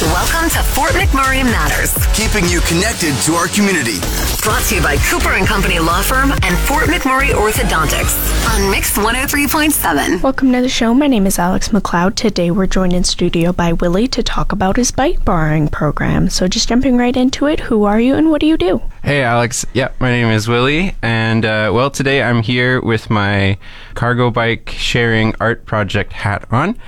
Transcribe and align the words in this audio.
Welcome 0.00 0.48
to 0.48 0.62
Fort 0.62 0.92
McMurray 0.92 1.44
Matters, 1.44 1.92
keeping 2.14 2.48
you 2.48 2.60
connected 2.62 3.14
to 3.24 3.34
our 3.34 3.48
community. 3.48 3.98
brought 4.42 4.62
to 4.68 4.76
you 4.76 4.82
by 4.82 4.96
Cooper 4.96 5.34
and 5.34 5.46
Company 5.46 5.78
Law 5.78 6.00
Firm 6.00 6.32
and 6.42 6.56
Fort 6.60 6.84
McMurray 6.84 7.28
Orthodontics 7.34 8.16
on 8.48 8.70
Mix 8.70 8.96
103.7. 8.96 10.22
Welcome 10.22 10.52
to 10.52 10.62
the 10.62 10.70
show. 10.70 10.94
My 10.94 11.06
name 11.06 11.26
is 11.26 11.38
Alex 11.38 11.68
McLeod. 11.68 12.14
Today 12.14 12.50
we're 12.50 12.66
joined 12.66 12.94
in 12.94 13.04
studio 13.04 13.52
by 13.52 13.74
Willi 13.74 14.08
to 14.08 14.22
talk 14.22 14.52
about 14.52 14.76
his 14.76 14.90
bike 14.90 15.22
borrowing 15.22 15.68
program. 15.68 16.30
So 16.30 16.48
just 16.48 16.70
jumping 16.70 16.96
right 16.96 17.14
into 17.14 17.44
it, 17.46 17.60
who 17.60 17.84
are 17.84 18.00
you 18.00 18.14
and 18.14 18.30
what 18.30 18.40
do 18.40 18.46
you 18.46 18.56
do? 18.56 18.80
Hey, 19.04 19.22
Alex. 19.22 19.66
Yeah, 19.74 19.92
my 19.98 20.10
name 20.10 20.28
is 20.28 20.48
Willi, 20.48 20.96
and 21.02 21.44
uh, 21.44 21.72
well, 21.74 21.90
today 21.90 22.22
I'm 22.22 22.40
here 22.40 22.80
with 22.80 23.10
my 23.10 23.58
cargo 23.94 24.30
bike 24.30 24.70
sharing 24.70 25.34
art 25.40 25.66
project 25.66 26.14
hat 26.14 26.46
on, 26.50 26.78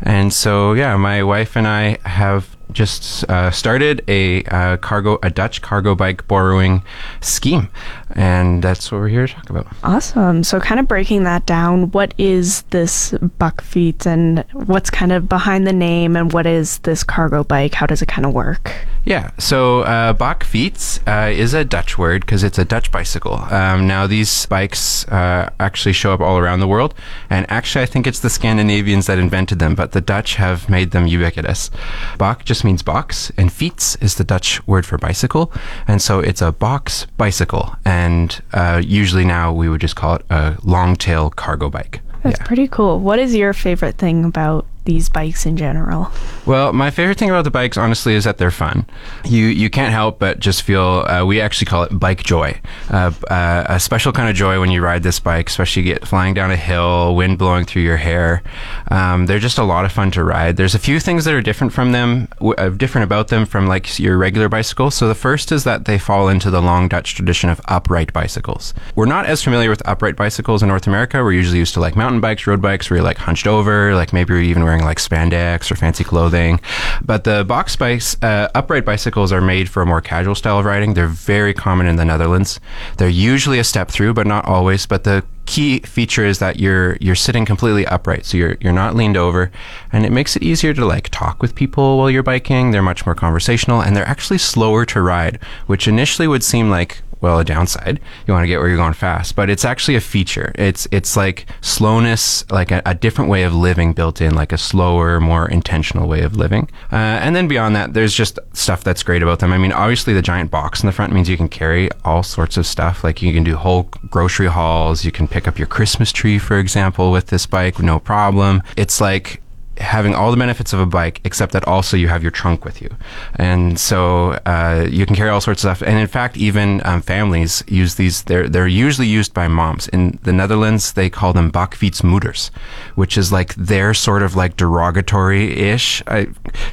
and 0.00 0.32
so 0.32 0.72
yeah, 0.72 0.96
my 0.96 1.22
wife 1.22 1.54
and 1.54 1.68
I 1.68 1.98
have 2.06 2.56
just 2.72 3.24
uh, 3.30 3.50
started 3.50 4.02
a 4.08 4.44
uh, 4.44 4.76
cargo, 4.78 5.18
a 5.22 5.30
Dutch 5.30 5.62
cargo 5.62 5.94
bike 5.94 6.26
borrowing 6.28 6.82
scheme, 7.20 7.68
and 8.10 8.62
that's 8.62 8.90
what 8.90 8.98
we're 8.98 9.08
here 9.08 9.26
to 9.26 9.34
talk 9.34 9.50
about. 9.50 9.66
Awesome. 9.82 10.44
So 10.44 10.60
kind 10.60 10.80
of 10.80 10.88
breaking 10.88 11.24
that 11.24 11.46
down, 11.46 11.90
what 11.92 12.14
is 12.18 12.62
this 12.70 13.12
bakfiets 13.12 14.06
and 14.06 14.44
what's 14.52 14.90
kind 14.90 15.12
of 15.12 15.28
behind 15.28 15.66
the 15.66 15.72
name 15.72 16.16
and 16.16 16.32
what 16.32 16.46
is 16.46 16.78
this 16.78 17.04
cargo 17.04 17.44
bike? 17.44 17.74
How 17.74 17.86
does 17.86 18.02
it 18.02 18.08
kind 18.08 18.26
of 18.26 18.32
work? 18.32 18.72
Yeah, 19.04 19.32
so 19.36 19.80
uh, 19.80 20.12
bakfiets 20.14 21.00
uh, 21.08 21.28
is 21.28 21.54
a 21.54 21.64
Dutch 21.64 21.98
word 21.98 22.20
because 22.20 22.44
it's 22.44 22.58
a 22.58 22.64
Dutch 22.64 22.92
bicycle. 22.92 23.34
Um, 23.34 23.88
now, 23.88 24.06
these 24.06 24.46
bikes 24.46 25.08
uh, 25.08 25.50
actually 25.58 25.92
show 25.92 26.12
up 26.12 26.20
all 26.20 26.38
around 26.38 26.60
the 26.60 26.68
world, 26.68 26.94
and 27.28 27.44
actually, 27.50 27.82
I 27.82 27.86
think 27.86 28.06
it's 28.06 28.20
the 28.20 28.30
Scandinavians 28.30 29.06
that 29.06 29.18
invented 29.18 29.58
them, 29.58 29.74
but 29.74 29.90
the 29.90 30.00
Dutch 30.00 30.36
have 30.36 30.68
made 30.68 30.92
them 30.92 31.08
ubiquitous. 31.08 31.68
Bak 32.16 32.44
just 32.44 32.61
means 32.64 32.82
box, 32.82 33.30
and 33.36 33.50
fiets 33.50 33.96
is 34.02 34.16
the 34.16 34.24
Dutch 34.24 34.66
word 34.66 34.86
for 34.86 34.98
bicycle, 34.98 35.52
and 35.86 36.00
so 36.00 36.20
it's 36.20 36.42
a 36.42 36.52
box 36.52 37.06
bicycle, 37.16 37.76
and 37.84 38.40
uh, 38.52 38.80
usually 38.84 39.24
now 39.24 39.52
we 39.52 39.68
would 39.68 39.80
just 39.80 39.96
call 39.96 40.16
it 40.16 40.24
a 40.30 40.56
long 40.62 40.96
tail 40.96 41.30
cargo 41.30 41.68
bike. 41.68 42.00
That's 42.22 42.38
pretty 42.38 42.68
cool. 42.68 43.00
What 43.00 43.18
is 43.18 43.34
your 43.34 43.52
favorite 43.52 43.98
thing 43.98 44.24
about 44.24 44.66
these 44.84 45.08
bikes 45.08 45.46
in 45.46 45.56
general? 45.56 46.10
Well, 46.46 46.72
my 46.72 46.90
favorite 46.90 47.18
thing 47.18 47.30
about 47.30 47.44
the 47.44 47.50
bikes, 47.50 47.76
honestly, 47.76 48.14
is 48.14 48.24
that 48.24 48.38
they're 48.38 48.50
fun. 48.50 48.86
You 49.24 49.46
you 49.46 49.70
can't 49.70 49.92
help 49.92 50.18
but 50.18 50.40
just 50.40 50.62
feel. 50.62 51.04
Uh, 51.08 51.24
we 51.24 51.40
actually 51.40 51.66
call 51.66 51.84
it 51.84 51.98
bike 51.98 52.22
joy, 52.22 52.60
uh, 52.90 53.12
uh, 53.30 53.64
a 53.68 53.80
special 53.80 54.12
kind 54.12 54.28
of 54.28 54.34
joy 54.34 54.58
when 54.60 54.70
you 54.70 54.82
ride 54.82 55.02
this 55.02 55.20
bike, 55.20 55.48
especially 55.48 55.82
get 55.82 56.06
flying 56.06 56.34
down 56.34 56.50
a 56.50 56.56
hill, 56.56 57.14
wind 57.14 57.38
blowing 57.38 57.64
through 57.64 57.82
your 57.82 57.96
hair. 57.96 58.42
Um, 58.90 59.26
they're 59.26 59.38
just 59.38 59.58
a 59.58 59.64
lot 59.64 59.84
of 59.84 59.92
fun 59.92 60.10
to 60.12 60.24
ride. 60.24 60.56
There's 60.56 60.74
a 60.74 60.78
few 60.78 61.00
things 61.00 61.24
that 61.24 61.34
are 61.34 61.42
different 61.42 61.72
from 61.72 61.92
them, 61.92 62.28
uh, 62.40 62.70
different 62.70 63.04
about 63.04 63.28
them 63.28 63.46
from 63.46 63.66
like 63.66 63.98
your 63.98 64.18
regular 64.18 64.48
bicycle. 64.48 64.90
So 64.90 65.08
the 65.08 65.14
first 65.14 65.52
is 65.52 65.64
that 65.64 65.84
they 65.84 65.98
fall 65.98 66.28
into 66.28 66.50
the 66.50 66.60
long 66.60 66.88
Dutch 66.88 67.14
tradition 67.14 67.50
of 67.50 67.60
upright 67.66 68.12
bicycles. 68.12 68.74
We're 68.94 69.06
not 69.06 69.26
as 69.26 69.42
familiar 69.42 69.70
with 69.70 69.82
upright 69.86 70.16
bicycles 70.16 70.62
in 70.62 70.68
North 70.68 70.86
America. 70.86 71.22
We're 71.22 71.32
usually 71.32 71.58
used 71.58 71.74
to 71.74 71.80
like 71.80 71.96
mountain 71.96 72.20
bikes, 72.20 72.46
road 72.46 72.60
bikes, 72.60 72.90
where 72.90 72.98
you're 72.98 73.04
like 73.04 73.18
hunched 73.18 73.46
over, 73.46 73.94
like 73.94 74.12
maybe 74.12 74.34
even 74.46 74.64
wearing 74.72 74.84
like 74.86 74.98
spandex 74.98 75.70
or 75.70 75.76
fancy 75.76 76.02
clothing. 76.02 76.58
But 77.04 77.24
the 77.24 77.44
box 77.44 77.76
bikes, 77.76 78.16
uh, 78.22 78.48
upright 78.54 78.86
bicycles 78.86 79.30
are 79.30 79.42
made 79.42 79.68
for 79.68 79.82
a 79.82 79.86
more 79.86 80.00
casual 80.00 80.34
style 80.34 80.58
of 80.58 80.64
riding. 80.64 80.94
They're 80.94 81.06
very 81.08 81.52
common 81.52 81.86
in 81.86 81.96
the 81.96 82.06
Netherlands. 82.06 82.58
They're 82.96 83.08
usually 83.08 83.58
a 83.58 83.64
step 83.64 83.90
through, 83.90 84.14
but 84.14 84.26
not 84.26 84.46
always. 84.46 84.86
But 84.86 85.04
the 85.04 85.24
key 85.44 85.80
feature 85.80 86.24
is 86.24 86.38
that 86.38 86.58
you're 86.58 86.96
you're 87.00 87.14
sitting 87.14 87.44
completely 87.44 87.84
upright, 87.86 88.24
so 88.24 88.38
you're 88.38 88.56
you're 88.60 88.72
not 88.72 88.94
leaned 88.94 89.18
over, 89.18 89.50
and 89.92 90.06
it 90.06 90.12
makes 90.12 90.36
it 90.36 90.42
easier 90.42 90.72
to 90.72 90.86
like 90.86 91.10
talk 91.10 91.42
with 91.42 91.54
people 91.54 91.98
while 91.98 92.10
you're 92.10 92.22
biking. 92.22 92.70
They're 92.70 92.80
much 92.82 93.04
more 93.04 93.14
conversational, 93.14 93.82
and 93.82 93.94
they're 93.94 94.08
actually 94.08 94.38
slower 94.38 94.86
to 94.86 95.02
ride, 95.02 95.38
which 95.66 95.86
initially 95.86 96.26
would 96.26 96.42
seem 96.42 96.70
like 96.70 97.02
well 97.22 97.38
a 97.38 97.44
downside. 97.44 98.00
You 98.26 98.34
want 98.34 98.44
to 98.44 98.48
get 98.48 98.58
where 98.58 98.68
you're 98.68 98.76
going 98.76 98.92
fast. 98.92 99.36
But 99.36 99.48
it's 99.48 99.64
actually 99.64 99.94
a 99.94 100.00
feature. 100.00 100.52
It's 100.56 100.86
it's 100.90 101.16
like 101.16 101.46
slowness 101.60 102.48
like 102.50 102.70
a, 102.70 102.82
a 102.84 102.94
different 102.94 103.30
way 103.30 103.44
of 103.44 103.54
living 103.54 103.92
built 103.92 104.20
in 104.20 104.34
like 104.34 104.52
a 104.52 104.58
slower 104.58 105.20
more 105.20 105.48
intentional 105.48 106.08
way 106.08 106.22
of 106.22 106.36
living. 106.36 106.68
Uh, 106.90 106.96
and 106.96 107.34
then 107.34 107.48
beyond 107.48 107.76
that 107.76 107.94
there's 107.94 108.14
just 108.14 108.38
stuff 108.52 108.84
that's 108.84 109.02
great 109.02 109.22
about 109.22 109.38
them. 109.38 109.52
I 109.52 109.58
mean 109.58 109.72
obviously 109.72 110.12
the 110.12 110.22
giant 110.22 110.50
box 110.50 110.82
in 110.82 110.86
the 110.86 110.92
front 110.92 111.12
means 111.12 111.28
you 111.28 111.36
can 111.36 111.48
carry 111.48 111.88
all 112.04 112.22
sorts 112.22 112.56
of 112.56 112.66
stuff. 112.66 113.04
Like 113.04 113.22
you 113.22 113.32
can 113.32 113.44
do 113.44 113.56
whole 113.56 113.84
grocery 114.10 114.48
hauls. 114.48 115.04
You 115.04 115.12
can 115.12 115.28
pick 115.28 115.46
up 115.46 115.58
your 115.58 115.68
christmas 115.68 116.12
tree 116.12 116.38
for 116.38 116.58
example 116.58 117.12
with 117.12 117.28
this 117.28 117.46
bike. 117.46 117.78
No 117.78 117.98
problem. 117.98 118.62
It's 118.76 119.00
like 119.00 119.41
having 119.82 120.14
all 120.14 120.30
the 120.30 120.36
benefits 120.36 120.72
of 120.72 120.80
a 120.80 120.86
bike, 120.86 121.20
except 121.24 121.52
that 121.52 121.66
also 121.66 121.96
you 121.96 122.08
have 122.08 122.22
your 122.22 122.30
trunk 122.30 122.64
with 122.64 122.80
you, 122.80 122.88
and 123.36 123.78
so 123.78 124.32
uh, 124.46 124.86
you 124.88 125.04
can 125.04 125.16
carry 125.16 125.30
all 125.30 125.40
sorts 125.40 125.64
of 125.64 125.76
stuff. 125.76 125.86
And 125.86 125.98
in 125.98 126.06
fact, 126.06 126.36
even 126.36 126.80
um, 126.84 127.02
families 127.02 127.62
use 127.68 127.96
these. 127.96 128.22
They're 128.22 128.48
they're 128.48 128.66
usually 128.66 129.08
used 129.08 129.34
by 129.34 129.48
moms 129.48 129.88
in 129.88 130.18
the 130.22 130.32
Netherlands. 130.32 130.92
They 130.92 131.10
call 131.10 131.32
them 131.32 131.50
bakfietsmoeders, 131.50 132.50
which 132.94 133.18
is 133.18 133.32
like 133.32 133.54
their 133.56 133.92
sort 133.94 134.22
of 134.22 134.36
like 134.36 134.56
derogatory-ish 134.56 136.02
uh, 136.06 136.24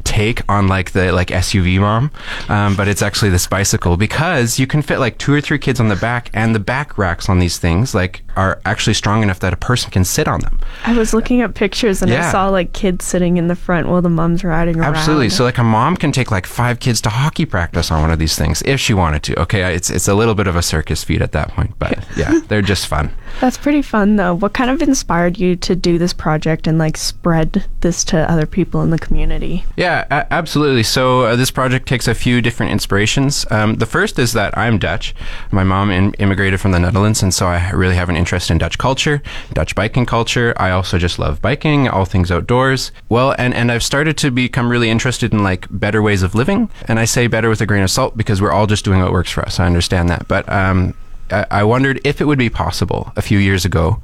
take 0.03 0.41
on 0.49 0.67
like 0.67 0.91
the 0.91 1.11
like 1.11 1.27
SUV 1.29 1.79
mom, 1.79 2.11
um, 2.47 2.75
but 2.75 2.87
it's 2.87 3.01
actually 3.01 3.29
this 3.29 3.47
bicycle 3.47 3.97
because 3.97 4.59
you 4.59 4.67
can 4.67 4.81
fit 4.81 4.99
like 4.99 5.17
two 5.17 5.33
or 5.33 5.41
three 5.41 5.59
kids 5.59 5.79
on 5.79 5.89
the 5.89 5.95
back, 5.95 6.29
and 6.33 6.55
the 6.55 6.59
back 6.59 6.97
racks 6.97 7.27
on 7.27 7.39
these 7.39 7.57
things 7.57 7.93
like 7.93 8.21
are 8.39 8.61
actually 8.63 8.93
strong 8.93 9.21
enough 9.21 9.41
that 9.41 9.51
a 9.51 9.57
person 9.57 9.91
can 9.91 10.05
sit 10.05 10.25
on 10.25 10.39
them. 10.39 10.57
I 10.85 10.97
was 10.97 11.13
looking 11.13 11.41
at 11.41 11.55
pictures 11.55 12.01
and 12.01 12.09
I 12.09 12.31
saw 12.31 12.47
like 12.47 12.71
kids 12.71 13.03
sitting 13.03 13.35
in 13.35 13.49
the 13.49 13.55
front 13.55 13.89
while 13.89 14.01
the 14.01 14.09
mom's 14.09 14.45
riding 14.45 14.79
around. 14.79 14.95
Absolutely. 14.95 15.29
So 15.29 15.43
like 15.43 15.57
a 15.57 15.63
mom 15.63 15.97
can 15.97 16.13
take 16.13 16.31
like 16.31 16.45
five 16.45 16.79
kids 16.79 17.01
to 17.01 17.09
hockey 17.09 17.45
practice 17.45 17.91
on 17.91 18.01
one 18.01 18.11
of 18.11 18.17
these 18.19 18.37
things 18.37 18.61
if 18.61 18.79
she 18.79 18.93
wanted 18.93 19.23
to. 19.23 19.41
Okay, 19.41 19.75
it's 19.75 19.89
it's 19.89 20.07
a 20.07 20.15
little 20.15 20.35
bit 20.35 20.47
of 20.47 20.55
a 20.55 20.61
circus 20.61 21.03
feat 21.03 21.21
at 21.21 21.33
that 21.33 21.49
point, 21.49 21.73
but 21.79 22.05
yeah, 22.15 22.39
they're 22.47 22.61
just 22.61 22.87
fun. 22.87 23.11
That's 23.41 23.57
pretty 23.57 23.81
fun 23.81 24.15
though. 24.15 24.33
What 24.33 24.53
kind 24.53 24.71
of 24.71 24.81
inspired 24.81 25.37
you 25.37 25.57
to 25.57 25.75
do 25.75 25.97
this 25.97 26.13
project 26.13 26.65
and 26.65 26.77
like 26.77 26.95
spread 26.95 27.65
this 27.81 28.05
to 28.05 28.31
other 28.31 28.45
people 28.45 28.81
in 28.83 28.89
the 28.89 28.99
community? 28.99 29.65
Yeah, 29.75 30.05
a- 30.09 30.33
absolutely. 30.33 30.83
So 30.83 31.23
uh, 31.23 31.35
this 31.35 31.51
project 31.51 31.89
takes 31.89 32.07
a 32.07 32.15
few 32.15 32.41
different 32.41 32.71
inspirations. 32.71 33.45
Um, 33.51 33.75
the 33.75 33.85
first 33.85 34.17
is 34.17 34.31
that 34.31 34.57
I'm 34.57 34.77
Dutch. 34.77 35.13
My 35.51 35.65
mom 35.65 35.91
in- 35.91 36.13
immigrated 36.13 36.61
from 36.61 36.71
the 36.71 36.79
Netherlands, 36.79 37.21
and 37.21 37.33
so 37.33 37.47
I 37.47 37.71
really 37.71 37.95
have 37.95 38.07
an 38.07 38.15
interest 38.15 38.28
in 38.49 38.57
Dutch 38.57 38.77
culture, 38.77 39.21
Dutch 39.53 39.75
biking 39.75 40.05
culture. 40.05 40.53
I 40.57 40.71
also 40.71 40.97
just 40.97 41.19
love 41.19 41.41
biking, 41.41 41.87
all 41.87 42.05
things 42.05 42.31
outdoors. 42.31 42.91
Well, 43.09 43.35
and 43.37 43.53
and 43.53 43.71
I've 43.71 43.83
started 43.83 44.17
to 44.17 44.31
become 44.31 44.69
really 44.69 44.89
interested 44.89 45.33
in 45.33 45.43
like 45.43 45.67
better 45.69 46.01
ways 46.01 46.23
of 46.23 46.35
living, 46.35 46.69
and 46.87 46.99
I 46.99 47.05
say 47.05 47.27
better 47.27 47.49
with 47.49 47.61
a 47.61 47.65
grain 47.65 47.83
of 47.83 47.91
salt 47.91 48.15
because 48.15 48.41
we're 48.41 48.51
all 48.51 48.67
just 48.67 48.85
doing 48.85 49.01
what 49.01 49.11
works 49.11 49.31
for 49.31 49.41
us. 49.41 49.59
I 49.59 49.65
understand 49.65 50.09
that, 50.09 50.27
but 50.27 50.47
um, 50.49 50.93
I, 51.31 51.45
I 51.51 51.63
wondered 51.63 51.99
if 52.03 52.21
it 52.21 52.25
would 52.25 52.39
be 52.39 52.49
possible 52.49 53.11
a 53.15 53.21
few 53.21 53.39
years 53.39 53.65
ago 53.65 54.01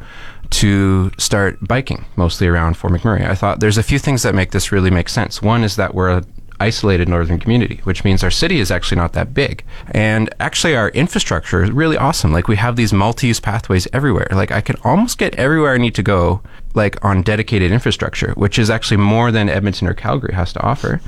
to 0.51 1.11
start 1.17 1.57
biking, 1.67 2.05
mostly 2.15 2.47
around 2.47 2.77
Fort 2.77 2.93
McMurray. 2.93 3.27
I 3.27 3.35
thought 3.35 3.59
there's 3.59 3.77
a 3.77 3.83
few 3.83 3.99
things 3.99 4.23
that 4.23 4.35
make 4.35 4.51
this 4.51 4.71
really 4.71 4.91
make 4.91 5.09
sense. 5.09 5.41
One 5.41 5.63
is 5.63 5.75
that 5.75 5.95
we're 5.95 6.09
a 6.09 6.23
isolated 6.59 7.09
northern 7.09 7.39
community, 7.39 7.81
which 7.83 8.03
means 8.03 8.23
our 8.23 8.31
city 8.31 8.59
is 8.59 8.71
actually 8.71 8.97
not 8.97 9.13
that 9.13 9.33
big. 9.33 9.63
And 9.91 10.33
actually 10.39 10.75
our 10.75 10.89
infrastructure 10.89 11.63
is 11.63 11.71
really 11.71 11.97
awesome. 11.97 12.31
Like 12.31 12.47
we 12.47 12.55
have 12.55 12.75
these 12.75 12.93
multi-use 12.93 13.39
pathways 13.39 13.87
everywhere. 13.93 14.27
Like 14.31 14.51
I 14.51 14.61
can 14.61 14.75
almost 14.83 15.17
get 15.17 15.35
everywhere 15.35 15.73
I 15.73 15.77
need 15.77 15.95
to 15.95 16.03
go 16.03 16.41
like 16.73 17.03
on 17.03 17.21
dedicated 17.21 17.71
infrastructure, 17.71 18.33
which 18.33 18.59
is 18.59 18.69
actually 18.69 18.97
more 18.97 19.31
than 19.31 19.49
Edmonton 19.49 19.87
or 19.87 19.93
Calgary 19.93 20.33
has 20.33 20.51
to 20.53 20.61
offer. 20.61 21.01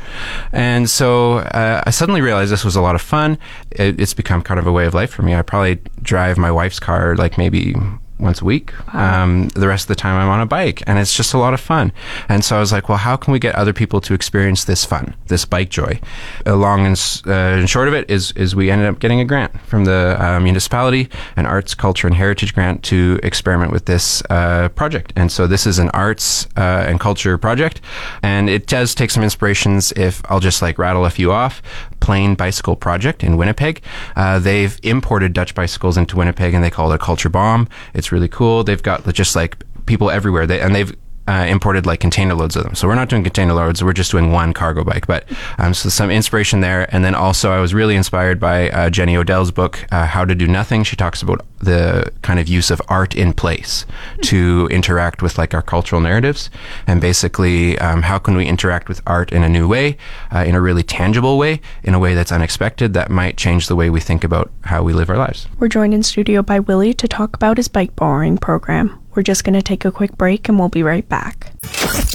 And 0.52 0.90
so 0.90 1.40
uh, 1.40 1.84
I 1.86 1.90
suddenly 1.90 2.22
realized 2.22 2.52
this 2.52 2.64
was 2.64 2.76
a 2.76 2.82
lot 2.82 2.96
of 2.96 3.02
fun. 3.02 3.38
It, 3.72 4.00
it's 4.00 4.14
become 4.14 4.42
kind 4.42 4.60
of 4.60 4.68
a 4.68 4.72
way 4.72 4.86
of 4.86 4.94
life 4.94 5.12
for 5.12 5.24
me. 5.24 5.36
I 5.36 5.42
probably 5.42 5.80
drive 6.02 6.38
my 6.38 6.52
wife's 6.52 6.80
car 6.80 7.16
like 7.16 7.38
maybe 7.38 7.76
once 8.20 8.42
a 8.42 8.46
week. 8.46 8.74
Um, 8.94 9.50
the 9.50 9.68
rest 9.68 9.86
of 9.86 9.88
the 9.90 9.96
time, 9.96 10.20
I'm 10.20 10.30
on 10.30 10.42
a 10.42 10.46
bike, 10.46 10.84
and 10.88 10.98
it's 11.00 11.16
just 11.16 11.34
a 11.34 11.38
lot 11.38 11.54
of 11.54 11.60
fun. 11.60 11.92
And 12.28 12.44
so 12.44 12.58
I 12.58 12.60
was 12.60 12.72
like, 12.72 12.90
well, 12.90 12.98
how 12.98 13.16
can 13.16 13.32
we 13.32 13.40
get 13.40 13.56
other 13.56 13.74
people 13.74 14.02
to 14.02 14.14
experience 14.14 14.64
this 14.66 14.86
fun, 14.86 15.16
this 15.28 15.46
bike 15.46 15.70
joy? 15.70 16.00
Uh, 16.46 16.56
long 16.56 16.86
and, 16.86 17.22
uh, 17.26 17.32
and 17.32 17.70
short 17.70 17.88
of 17.88 17.94
it 17.94 18.10
is 18.10 18.32
is 18.34 18.56
we 18.56 18.72
ended 18.72 18.88
up 18.88 19.00
getting 19.00 19.20
a 19.20 19.26
grant 19.26 19.60
from 19.62 19.86
the 19.86 20.18
uh, 20.20 20.40
municipality, 20.40 21.10
an 21.36 21.46
arts, 21.46 21.76
culture, 21.76 22.08
and 22.08 22.16
heritage 22.16 22.54
grant 22.54 22.84
to 22.84 23.20
experiment 23.24 23.72
with 23.72 23.86
this 23.86 24.24
uh, 24.30 24.70
project. 24.70 25.14
And 25.16 25.32
so 25.32 25.48
this 25.48 25.68
is 25.68 25.80
an 25.80 25.90
arts 25.90 26.48
uh, 26.58 26.86
and 26.88 27.00
culture 27.00 27.38
project, 27.38 27.82
and 28.24 28.50
it 28.50 28.68
does 28.68 28.96
take 28.96 29.12
some 29.12 29.24
inspirations. 29.24 29.92
If 29.94 30.22
I'll 30.30 30.40
just 30.40 30.62
like 30.62 30.78
rattle 30.78 31.06
a 31.06 31.10
few 31.10 31.32
off, 31.32 31.62
Plain 32.00 32.36
Bicycle 32.36 32.76
Project 32.76 33.24
in 33.24 33.38
Winnipeg. 33.38 33.82
Uh, 34.16 34.40
they've 34.40 34.80
imported 34.84 35.34
Dutch 35.34 35.54
bicycles 35.54 35.98
into 35.98 36.16
Winnipeg, 36.16 36.54
and 36.54 36.64
they 36.64 36.70
call 36.70 36.92
it 36.92 36.96
a 36.96 36.98
culture 36.98 37.30
bomb. 37.30 37.68
It's 37.94 38.07
really 38.12 38.28
cool. 38.28 38.64
They've 38.64 38.82
got 38.82 39.08
just 39.14 39.36
like 39.36 39.64
people 39.86 40.10
everywhere, 40.10 40.46
they, 40.46 40.60
and 40.60 40.76
they've 40.76 40.96
uh, 41.28 41.46
imported 41.48 41.86
like 41.86 42.00
container 42.00 42.34
loads 42.34 42.56
of 42.56 42.64
them. 42.64 42.76
So 42.76 42.88
we're 42.88 42.96
not 42.96 43.10
doing 43.10 43.24
container 43.24 43.54
loads. 43.54 43.84
We're 43.84 43.94
just 43.94 44.12
doing 44.12 44.32
one 44.32 44.54
cargo 44.54 44.84
bike. 44.84 45.08
But 45.08 45.26
um, 45.58 45.74
so 45.74 45.90
some 45.90 46.10
inspiration 46.10 46.62
there. 46.62 46.94
And 46.94 47.04
then 47.04 47.16
also 47.16 47.52
I 47.52 47.60
was 47.60 47.74
really 47.74 47.96
inspired 47.96 48.40
by 48.40 48.70
uh, 48.70 48.90
Jenny 48.90 49.16
Odell's 49.16 49.52
book, 49.52 49.86
uh, 49.92 50.06
How 50.06 50.26
to 50.26 50.36
Do 50.36 50.48
Nothing. 50.48 50.84
She 50.84 50.96
talks 50.96 51.22
about 51.22 51.46
the 51.60 52.12
kind 52.22 52.40
of 52.40 52.48
use 52.48 52.72
of 52.72 52.82
art 52.88 53.16
in 53.16 53.34
place 53.34 53.86
to 54.24 54.68
interact 54.72 55.22
with 55.22 55.38
like 55.38 55.54
our 55.54 55.62
cultural 55.62 56.02
narratives. 56.02 56.50
And 56.86 57.02
basically, 57.02 57.78
um, 57.80 58.04
how 58.04 58.20
can 58.20 58.36
we 58.36 58.46
interact 58.46 58.88
with 58.88 59.02
art 59.08 59.32
in 59.32 59.44
a 59.44 59.50
new 59.50 59.68
way, 59.68 59.98
uh, 60.34 60.40
in 60.40 60.56
a 60.56 60.62
really 60.62 60.84
tangible 60.84 61.38
way, 61.38 61.62
in 61.84 61.94
a 61.94 62.00
way 62.00 62.14
that's 62.14 62.32
unexpected 62.32 62.94
that 62.94 63.10
might 63.10 63.38
change 63.38 63.68
the 63.68 63.76
way 63.76 63.90
we 63.90 64.00
think 64.00 64.24
about 64.24 64.52
how 64.62 64.84
we 64.84 64.94
live 64.94 65.10
our 65.10 65.18
lives. 65.18 65.48
We're 65.60 65.68
joined 65.68 65.94
in 65.94 66.04
studio 66.04 66.42
by 66.42 66.60
Willi 66.60 66.94
to 66.94 67.08
talk 67.08 67.36
about 67.36 67.58
his 67.58 67.68
bike 67.68 67.96
borrowing 67.96 68.38
program. 68.38 69.00
We're 69.18 69.24
just 69.24 69.44
going 69.44 69.56
to 69.56 69.64
take 69.64 69.84
a 69.84 69.92
quick 69.92 70.16
break 70.16 70.48
and 70.48 70.60
we'll 70.60 70.70
be 70.70 70.84
right 70.84 71.10
back. 71.10 71.52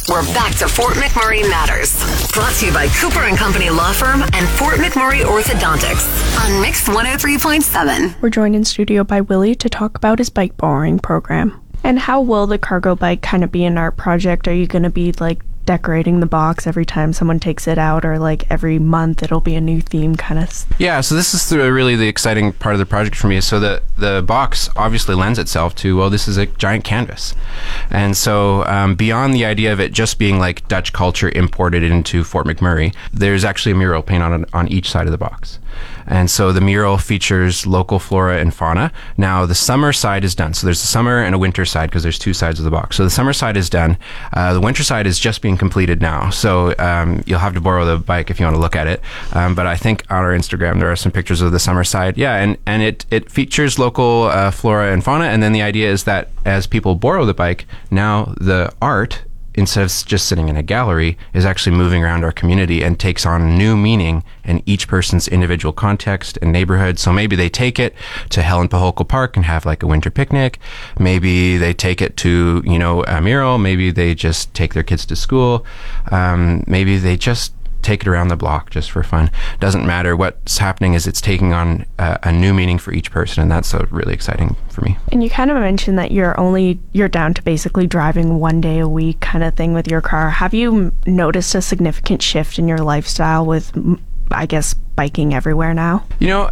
We're 0.08 0.22
back 0.26 0.54
to 0.58 0.68
Fort 0.68 0.94
McMurray 0.94 1.42
Matters. 1.50 1.92
Brought 2.32 2.54
to 2.54 2.66
you 2.66 2.72
by 2.72 2.86
Cooper 3.00 3.24
and 3.24 3.36
Company 3.36 3.70
Law 3.70 3.92
Firm 3.92 4.22
and 4.22 4.48
Fort 4.50 4.76
McMurray 4.76 5.24
Orthodontics 5.24 6.44
on 6.44 6.62
Mix 6.62 6.88
103.7. 6.88 8.22
We're 8.22 8.30
joined 8.30 8.54
in 8.54 8.64
studio 8.64 9.02
by 9.02 9.20
Willi 9.20 9.56
to 9.56 9.68
talk 9.68 9.96
about 9.96 10.18
his 10.20 10.30
bike 10.30 10.56
borrowing 10.56 11.00
program. 11.00 11.60
And 11.82 11.98
how 11.98 12.20
will 12.20 12.46
the 12.46 12.56
cargo 12.56 12.94
bike 12.94 13.20
kind 13.20 13.42
of 13.42 13.50
be 13.50 13.64
an 13.64 13.78
art 13.78 13.96
project? 13.96 14.46
Are 14.46 14.54
you 14.54 14.68
going 14.68 14.84
to 14.84 14.90
be 14.90 15.10
like 15.10 15.42
decorating 15.72 16.20
the 16.20 16.26
box 16.26 16.66
every 16.66 16.84
time 16.84 17.14
someone 17.14 17.40
takes 17.40 17.66
it 17.66 17.78
out, 17.78 18.04
or 18.04 18.18
like 18.18 18.44
every 18.50 18.78
month 18.78 19.22
it'll 19.22 19.40
be 19.40 19.54
a 19.54 19.60
new 19.60 19.80
theme 19.80 20.14
kind 20.14 20.38
of? 20.38 20.66
Yeah, 20.78 21.00
so 21.00 21.14
this 21.14 21.32
is 21.32 21.48
the, 21.48 21.72
really 21.72 21.96
the 21.96 22.08
exciting 22.08 22.52
part 22.52 22.74
of 22.74 22.78
the 22.78 22.84
project 22.84 23.16
for 23.16 23.26
me. 23.28 23.40
So 23.40 23.58
the 23.58 23.82
the 23.96 24.22
box 24.26 24.68
obviously 24.76 25.14
lends 25.14 25.38
itself 25.38 25.74
to 25.76 25.96
well, 25.96 26.10
this 26.10 26.28
is 26.28 26.36
a 26.36 26.44
giant 26.44 26.84
canvas, 26.84 27.34
and 27.88 28.14
so 28.14 28.66
um, 28.66 28.96
beyond 28.96 29.32
the 29.32 29.46
idea 29.46 29.72
of 29.72 29.80
it 29.80 29.92
just 29.92 30.18
being 30.18 30.38
like 30.38 30.68
Dutch 30.68 30.92
culture 30.92 31.30
imported 31.30 31.82
into 31.82 32.22
Fort 32.22 32.46
McMurray, 32.46 32.94
there's 33.10 33.42
actually 33.42 33.72
a 33.72 33.76
mural 33.76 34.02
paint 34.02 34.22
on 34.22 34.44
on 34.52 34.68
each 34.68 34.90
side 34.90 35.06
of 35.06 35.12
the 35.12 35.18
box. 35.18 35.58
And 36.06 36.30
so 36.30 36.52
the 36.52 36.60
mural 36.60 36.98
features 36.98 37.66
local 37.66 37.98
flora 37.98 38.38
and 38.38 38.52
fauna. 38.52 38.92
Now 39.16 39.46
the 39.46 39.54
summer 39.54 39.92
side 39.92 40.24
is 40.24 40.34
done. 40.34 40.54
So 40.54 40.66
there's 40.66 40.82
a 40.82 40.86
summer 40.86 41.22
and 41.22 41.34
a 41.34 41.38
winter 41.38 41.64
side 41.64 41.90
because 41.90 42.02
there's 42.02 42.18
two 42.18 42.34
sides 42.34 42.58
of 42.58 42.64
the 42.64 42.70
box. 42.70 42.96
So 42.96 43.04
the 43.04 43.10
summer 43.10 43.32
side 43.32 43.56
is 43.56 43.70
done. 43.70 43.96
Uh, 44.32 44.52
the 44.52 44.60
winter 44.60 44.82
side 44.82 45.06
is 45.06 45.18
just 45.18 45.40
being 45.42 45.56
completed 45.62 46.02
now. 46.02 46.28
So 46.30 46.74
um, 46.80 47.22
you'll 47.24 47.44
have 47.46 47.54
to 47.54 47.60
borrow 47.60 47.84
the 47.84 47.96
bike 47.96 48.30
if 48.30 48.40
you 48.40 48.46
want 48.46 48.56
to 48.56 48.60
look 48.60 48.74
at 48.74 48.88
it. 48.88 49.00
Um, 49.32 49.54
but 49.54 49.64
I 49.74 49.76
think 49.76 50.04
on 50.10 50.18
our 50.24 50.34
Instagram 50.40 50.80
there 50.80 50.90
are 50.90 50.96
some 50.96 51.12
pictures 51.12 51.40
of 51.40 51.52
the 51.52 51.60
summer 51.60 51.84
side. 51.84 52.18
Yeah, 52.18 52.34
and 52.42 52.58
and 52.66 52.82
it 52.82 53.06
it 53.10 53.30
features 53.30 53.78
local 53.78 54.24
uh, 54.24 54.50
flora 54.50 54.92
and 54.92 55.04
fauna. 55.04 55.26
And 55.26 55.40
then 55.40 55.52
the 55.52 55.62
idea 55.62 55.88
is 55.88 56.02
that 56.04 56.30
as 56.44 56.66
people 56.66 56.96
borrow 56.96 57.24
the 57.24 57.34
bike, 57.44 57.66
now 57.92 58.34
the 58.40 58.72
art 58.82 59.22
instead 59.54 59.84
of 59.84 59.90
just 60.06 60.26
sitting 60.26 60.48
in 60.48 60.56
a 60.56 60.62
gallery, 60.62 61.18
is 61.34 61.44
actually 61.44 61.76
moving 61.76 62.02
around 62.02 62.24
our 62.24 62.32
community 62.32 62.82
and 62.82 62.98
takes 62.98 63.26
on 63.26 63.56
new 63.56 63.76
meaning 63.76 64.24
in 64.44 64.62
each 64.66 64.88
person's 64.88 65.28
individual 65.28 65.72
context 65.72 66.38
and 66.42 66.52
neighborhood. 66.52 66.98
So 66.98 67.12
maybe 67.12 67.36
they 67.36 67.48
take 67.48 67.78
it 67.78 67.94
to 68.30 68.42
Helen 68.42 68.68
Pahokal 68.68 69.06
Park 69.06 69.36
and 69.36 69.44
have 69.44 69.66
like 69.66 69.82
a 69.82 69.86
winter 69.86 70.10
picnic. 70.10 70.58
Maybe 70.98 71.56
they 71.56 71.74
take 71.74 72.00
it 72.00 72.16
to, 72.18 72.62
you 72.64 72.78
know, 72.78 73.04
a 73.04 73.20
mural. 73.20 73.58
Maybe 73.58 73.90
they 73.90 74.14
just 74.14 74.52
take 74.54 74.74
their 74.74 74.82
kids 74.82 75.06
to 75.06 75.16
school. 75.16 75.64
Um, 76.10 76.64
maybe 76.66 76.96
they 76.96 77.16
just 77.16 77.52
take 77.82 78.02
it 78.02 78.08
around 78.08 78.28
the 78.28 78.36
block 78.36 78.70
just 78.70 78.90
for 78.90 79.02
fun. 79.02 79.30
Doesn't 79.60 79.86
matter. 79.86 80.16
What's 80.16 80.58
happening 80.58 80.94
is 80.94 81.06
it's 81.06 81.20
taking 81.20 81.52
on 81.52 81.84
uh, 81.98 82.18
a 82.22 82.32
new 82.32 82.54
meaning 82.54 82.78
for 82.78 82.92
each 82.92 83.10
person, 83.10 83.42
and 83.42 83.50
that's 83.50 83.74
uh, 83.74 83.86
really 83.90 84.14
exciting 84.14 84.56
for 84.70 84.80
me. 84.82 84.96
And 85.10 85.22
you 85.22 85.30
kind 85.30 85.50
of 85.50 85.56
mentioned 85.56 85.98
that 85.98 86.10
you're 86.12 86.38
only 86.38 86.78
you're 86.92 87.08
down 87.08 87.34
to 87.34 87.42
basically 87.42 87.86
driving 87.86 88.38
one 88.40 88.60
day 88.60 88.78
a 88.78 88.88
week 88.88 89.20
kind 89.20 89.44
of 89.44 89.54
thing 89.54 89.72
with 89.74 89.88
your 89.88 90.00
car. 90.00 90.30
Have 90.30 90.54
you 90.54 90.74
m- 90.74 90.92
noticed 91.06 91.54
a 91.54 91.62
significant 91.62 92.22
shift 92.22 92.58
in 92.58 92.68
your 92.68 92.78
lifestyle 92.78 93.44
with 93.44 93.76
m- 93.76 94.00
I 94.30 94.46
guess 94.46 94.74
biking 94.74 95.34
everywhere 95.34 95.74
now? 95.74 96.04
You 96.18 96.28
know, 96.28 96.50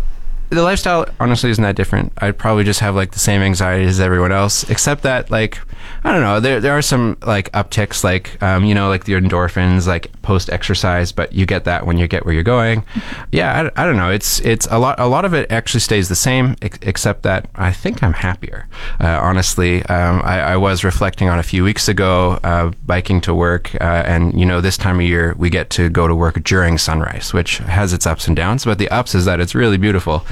the 0.50 0.62
lifestyle 0.62 1.06
honestly 1.18 1.50
isn't 1.50 1.62
that 1.62 1.76
different. 1.76 2.12
I'd 2.18 2.36
probably 2.38 2.64
just 2.64 2.80
have 2.80 2.94
like 2.94 3.12
the 3.12 3.18
same 3.18 3.40
anxiety 3.40 3.84
as 3.84 4.00
everyone 4.00 4.32
else, 4.32 4.68
except 4.68 5.02
that 5.02 5.30
like 5.30 5.58
I 6.04 6.12
don't 6.12 6.22
know. 6.22 6.40
There 6.40 6.60
there 6.60 6.76
are 6.76 6.82
some 6.82 7.16
like 7.24 7.50
upticks, 7.52 8.02
like 8.02 8.42
um, 8.42 8.64
you 8.64 8.74
know, 8.74 8.88
like 8.88 9.04
the 9.04 9.12
endorphins, 9.12 9.86
like 9.86 10.10
post 10.22 10.50
exercise, 10.50 11.12
but 11.12 11.32
you 11.32 11.46
get 11.46 11.64
that 11.64 11.86
when 11.86 11.98
you 11.98 12.08
get 12.08 12.24
where 12.24 12.34
you're 12.34 12.42
going. 12.42 12.84
Yeah, 13.32 13.70
I, 13.76 13.82
I 13.82 13.86
don't 13.86 13.96
know. 13.96 14.10
It's 14.10 14.40
it's 14.40 14.66
a 14.70 14.78
lot. 14.78 14.98
A 14.98 15.06
lot 15.06 15.24
of 15.24 15.34
it 15.34 15.50
actually 15.52 15.80
stays 15.80 16.08
the 16.08 16.14
same, 16.16 16.56
ex- 16.62 16.78
except 16.82 17.22
that 17.24 17.48
I 17.54 17.72
think 17.72 18.02
I'm 18.02 18.14
happier. 18.14 18.66
Uh, 18.98 19.18
honestly, 19.22 19.84
um, 19.86 20.22
I, 20.24 20.40
I 20.40 20.56
was 20.56 20.84
reflecting 20.84 21.28
on 21.28 21.38
a 21.38 21.42
few 21.42 21.64
weeks 21.64 21.88
ago, 21.88 22.38
uh, 22.42 22.72
biking 22.86 23.20
to 23.22 23.34
work, 23.34 23.74
uh, 23.74 23.84
and 23.84 24.38
you 24.38 24.46
know, 24.46 24.60
this 24.60 24.76
time 24.76 24.96
of 24.96 25.06
year 25.06 25.34
we 25.38 25.50
get 25.50 25.70
to 25.70 25.90
go 25.90 26.08
to 26.08 26.14
work 26.14 26.42
during 26.44 26.78
sunrise, 26.78 27.32
which 27.34 27.58
has 27.58 27.92
its 27.92 28.06
ups 28.06 28.26
and 28.26 28.36
downs. 28.36 28.64
But 28.64 28.78
the 28.78 28.88
ups 28.88 29.14
is 29.14 29.26
that 29.26 29.40
it's 29.40 29.54
really 29.54 29.76
beautiful, 29.76 30.24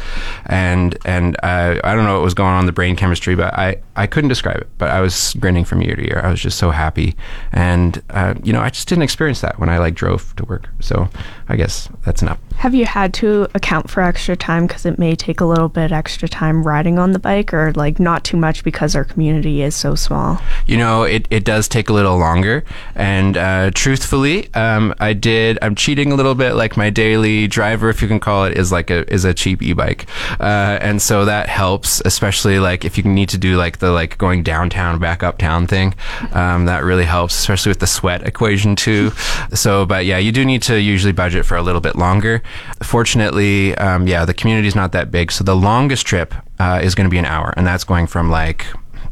and 0.47 0.97
and 1.05 1.37
uh, 1.43 1.81
I 1.85 1.95
don't 1.95 2.05
know 2.05 2.15
what 2.15 2.23
was 2.23 2.35
going 2.35 2.51
on 2.51 2.61
in 2.61 2.67
the 2.67 2.73
brain 2.73 2.97
chemistry, 2.97 3.35
but 3.35 3.55
I 3.55 3.77
I 3.97 4.07
couldn't 4.07 4.29
describe 4.29 4.59
it. 4.59 4.69
But 4.79 4.91
I 4.91 5.01
was 5.01 5.35
grinning 5.41 5.65
from 5.65 5.83
ear 5.83 5.97
to 5.97 6.09
ear. 6.09 6.21
I 6.23 6.31
was 6.31 6.41
just 6.41 6.59
so 6.59 6.71
happy, 6.71 7.17
and 7.53 8.03
uh, 8.11 8.35
you 8.43 8.53
know, 8.53 8.61
I 8.61 8.71
just 8.71 8.89
didn't 8.89 9.03
experience 9.03 9.41
that 9.41 9.59
when 9.59 9.69
I 9.69 9.79
like 9.79 9.95
drove 9.95 10.35
to 10.37 10.45
work. 10.45 10.69
So 10.81 11.09
I 11.49 11.57
guess 11.57 11.89
that's 12.05 12.23
up. 12.23 12.39
Have 12.59 12.75
you 12.75 12.87
had 12.87 13.15
to 13.15 13.49
account 13.55 13.89
for 13.89 14.03
extra 14.03 14.37
time 14.37 14.67
because 14.67 14.85
it 14.85 14.99
may 14.99 15.15
take 15.15 15.41
a 15.41 15.45
little 15.45 15.69
bit 15.69 15.93
extra 15.93 16.29
time 16.29 16.65
riding 16.65 16.99
on 16.99 17.13
the 17.13 17.19
bike, 17.19 17.55
or 17.55 17.73
like 17.73 18.01
not 18.01 18.25
too 18.25 18.37
much 18.37 18.65
because 18.65 18.97
our 18.97 19.05
community 19.05 19.63
is 19.63 19.75
so 19.75 19.95
small? 19.95 20.41
you 20.69 20.77
know, 20.77 21.03
it, 21.03 21.27
it 21.31 21.45
does 21.45 21.67
take 21.67 21.89
a 21.89 21.93
little 21.93 22.19
longer. 22.19 22.63
And 22.95 23.37
uh, 23.37 23.71
truthfully, 23.75 24.53
um, 24.55 24.95
I 25.01 25.15
did. 25.15 25.59
I'm 25.63 25.75
cheating 25.75 26.13
a 26.13 26.15
little 26.15 26.35
bit. 26.35 26.55
Like 26.55 26.77
my 26.77 26.91
daily 26.91 27.47
driver, 27.49 27.89
if 27.89 28.03
you 28.03 28.07
can 28.07 28.21
call 28.21 28.45
it, 28.45 28.57
is 28.57 28.71
like 28.71 28.91
a 28.91 29.11
is 29.13 29.25
a 29.25 29.33
cheap 29.33 29.63
e-bike, 29.63 30.07
uh, 30.39 30.79
and 30.81 31.01
so 31.01 31.25
that 31.25 31.49
helps. 31.49 32.03
Especially 32.05 32.59
like 32.59 32.85
if 32.85 32.99
you 32.99 33.05
need 33.05 33.31
to 33.31 33.39
do 33.39 33.57
like 33.57 33.79
the 33.79 33.91
like 33.91 34.19
going 34.19 34.43
downtown 34.43 34.99
back 34.99 35.23
uptown 35.23 35.67
thing, 35.67 35.95
um, 36.33 36.67
that 36.67 36.85
really 36.85 37.05
helps. 37.05 37.37
Especially 37.39 37.71
with 37.71 37.81
the 37.81 37.87
sweat 37.87 38.27
equation 38.27 38.77
too. 38.77 39.11
So, 39.55 39.87
but 39.87 40.05
yeah, 40.05 40.19
you 40.19 40.33
do 40.33 40.45
need 40.45 40.63
to 40.63 40.79
usually 40.79 41.13
budget 41.13 41.47
for 41.47 41.57
a 41.57 41.63
little 41.63 41.81
bit 41.81 41.97
longer. 41.97 42.43
Fortunately, 42.83 43.75
um, 43.77 44.07
yeah, 44.07 44.25
the 44.25 44.35
community 44.35 44.69
is 44.69 44.75
not 44.75 44.93
that 44.93 45.11
big, 45.11 45.33
so 45.33 45.45
the 45.45 45.57
longest 45.57 46.07
trip 46.07 46.35
uh, 46.59 46.81
is 46.83 46.95
going 46.95 47.07
to 47.07 47.11
be 47.11 47.19
an 47.19 47.25
hour, 47.25 47.53
and 47.57 47.67
that's 47.67 47.85
going 47.85 48.07
from 48.07 48.31
like 48.31 48.67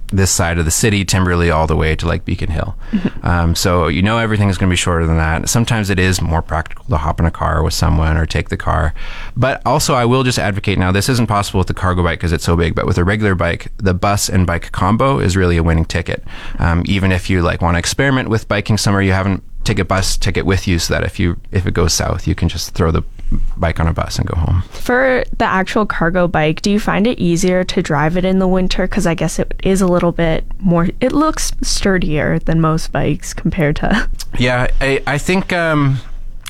this 0.08 0.30
side 0.30 0.58
of 0.58 0.64
the 0.64 0.70
city, 0.70 1.04
Timberlea, 1.04 1.54
all 1.54 1.66
the 1.66 1.76
way 1.76 1.96
to 1.96 2.06
like 2.06 2.24
Beacon 2.24 2.50
Hill. 2.50 2.76
um, 3.22 3.54
so 3.54 3.88
you 3.88 4.02
know 4.02 4.18
everything 4.18 4.48
is 4.48 4.58
going 4.58 4.68
to 4.68 4.72
be 4.72 4.76
shorter 4.76 5.06
than 5.06 5.16
that. 5.16 5.48
Sometimes 5.48 5.90
it 5.90 5.98
is 5.98 6.20
more 6.20 6.42
practical 6.42 6.84
to 6.86 6.96
hop 6.96 7.20
in 7.20 7.26
a 7.26 7.30
car 7.30 7.62
with 7.62 7.74
someone 7.74 8.16
or 8.16 8.26
take 8.26 8.48
the 8.48 8.56
car. 8.56 8.94
But 9.36 9.62
also, 9.66 9.94
I 9.94 10.04
will 10.04 10.22
just 10.22 10.38
advocate 10.38 10.78
now. 10.78 10.92
This 10.92 11.08
isn't 11.08 11.26
possible 11.26 11.58
with 11.58 11.68
the 11.68 11.74
cargo 11.74 12.02
bike 12.02 12.18
because 12.18 12.32
it's 12.32 12.44
so 12.44 12.56
big. 12.56 12.74
But 12.74 12.86
with 12.86 12.98
a 12.98 13.04
regular 13.04 13.34
bike, 13.34 13.72
the 13.78 13.94
bus 13.94 14.28
and 14.28 14.46
bike 14.46 14.72
combo 14.72 15.18
is 15.18 15.36
really 15.36 15.56
a 15.56 15.62
winning 15.62 15.84
ticket. 15.84 16.24
Um, 16.58 16.82
even 16.86 17.12
if 17.12 17.28
you 17.28 17.42
like 17.42 17.62
want 17.62 17.74
to 17.74 17.78
experiment 17.78 18.28
with 18.28 18.48
biking 18.48 18.78
somewhere 18.78 19.02
you 19.02 19.12
haven't 19.12 19.42
take 19.64 19.78
a 19.80 19.84
bus 19.84 20.16
ticket 20.16 20.46
with 20.46 20.68
you 20.68 20.78
so 20.78 20.94
that 20.94 21.02
if 21.02 21.18
you 21.18 21.40
if 21.50 21.66
it 21.66 21.74
goes 21.74 21.92
south 21.92 22.28
you 22.28 22.36
can 22.36 22.48
just 22.48 22.72
throw 22.72 22.92
the 22.92 23.02
bike 23.56 23.80
on 23.80 23.86
a 23.86 23.92
bus 23.92 24.18
and 24.18 24.26
go 24.26 24.36
home 24.36 24.62
For 24.70 25.24
the 25.36 25.44
actual 25.44 25.86
cargo 25.86 26.28
bike, 26.28 26.62
do 26.62 26.70
you 26.70 26.78
find 26.78 27.06
it 27.06 27.18
easier 27.18 27.64
to 27.64 27.82
drive 27.82 28.16
it 28.16 28.24
in 28.24 28.38
the 28.38 28.48
winter? 28.48 28.86
Because 28.86 29.06
I 29.06 29.14
guess 29.14 29.38
it 29.38 29.60
is 29.64 29.80
a 29.80 29.86
little 29.86 30.12
bit 30.12 30.44
more. 30.60 30.88
It 31.00 31.12
looks 31.12 31.52
sturdier 31.62 32.38
than 32.38 32.60
most 32.60 32.92
bikes 32.92 33.34
compared 33.34 33.76
to. 33.76 34.08
Yeah, 34.38 34.68
I, 34.82 35.02
I 35.06 35.16
think 35.16 35.50
um, 35.54 35.98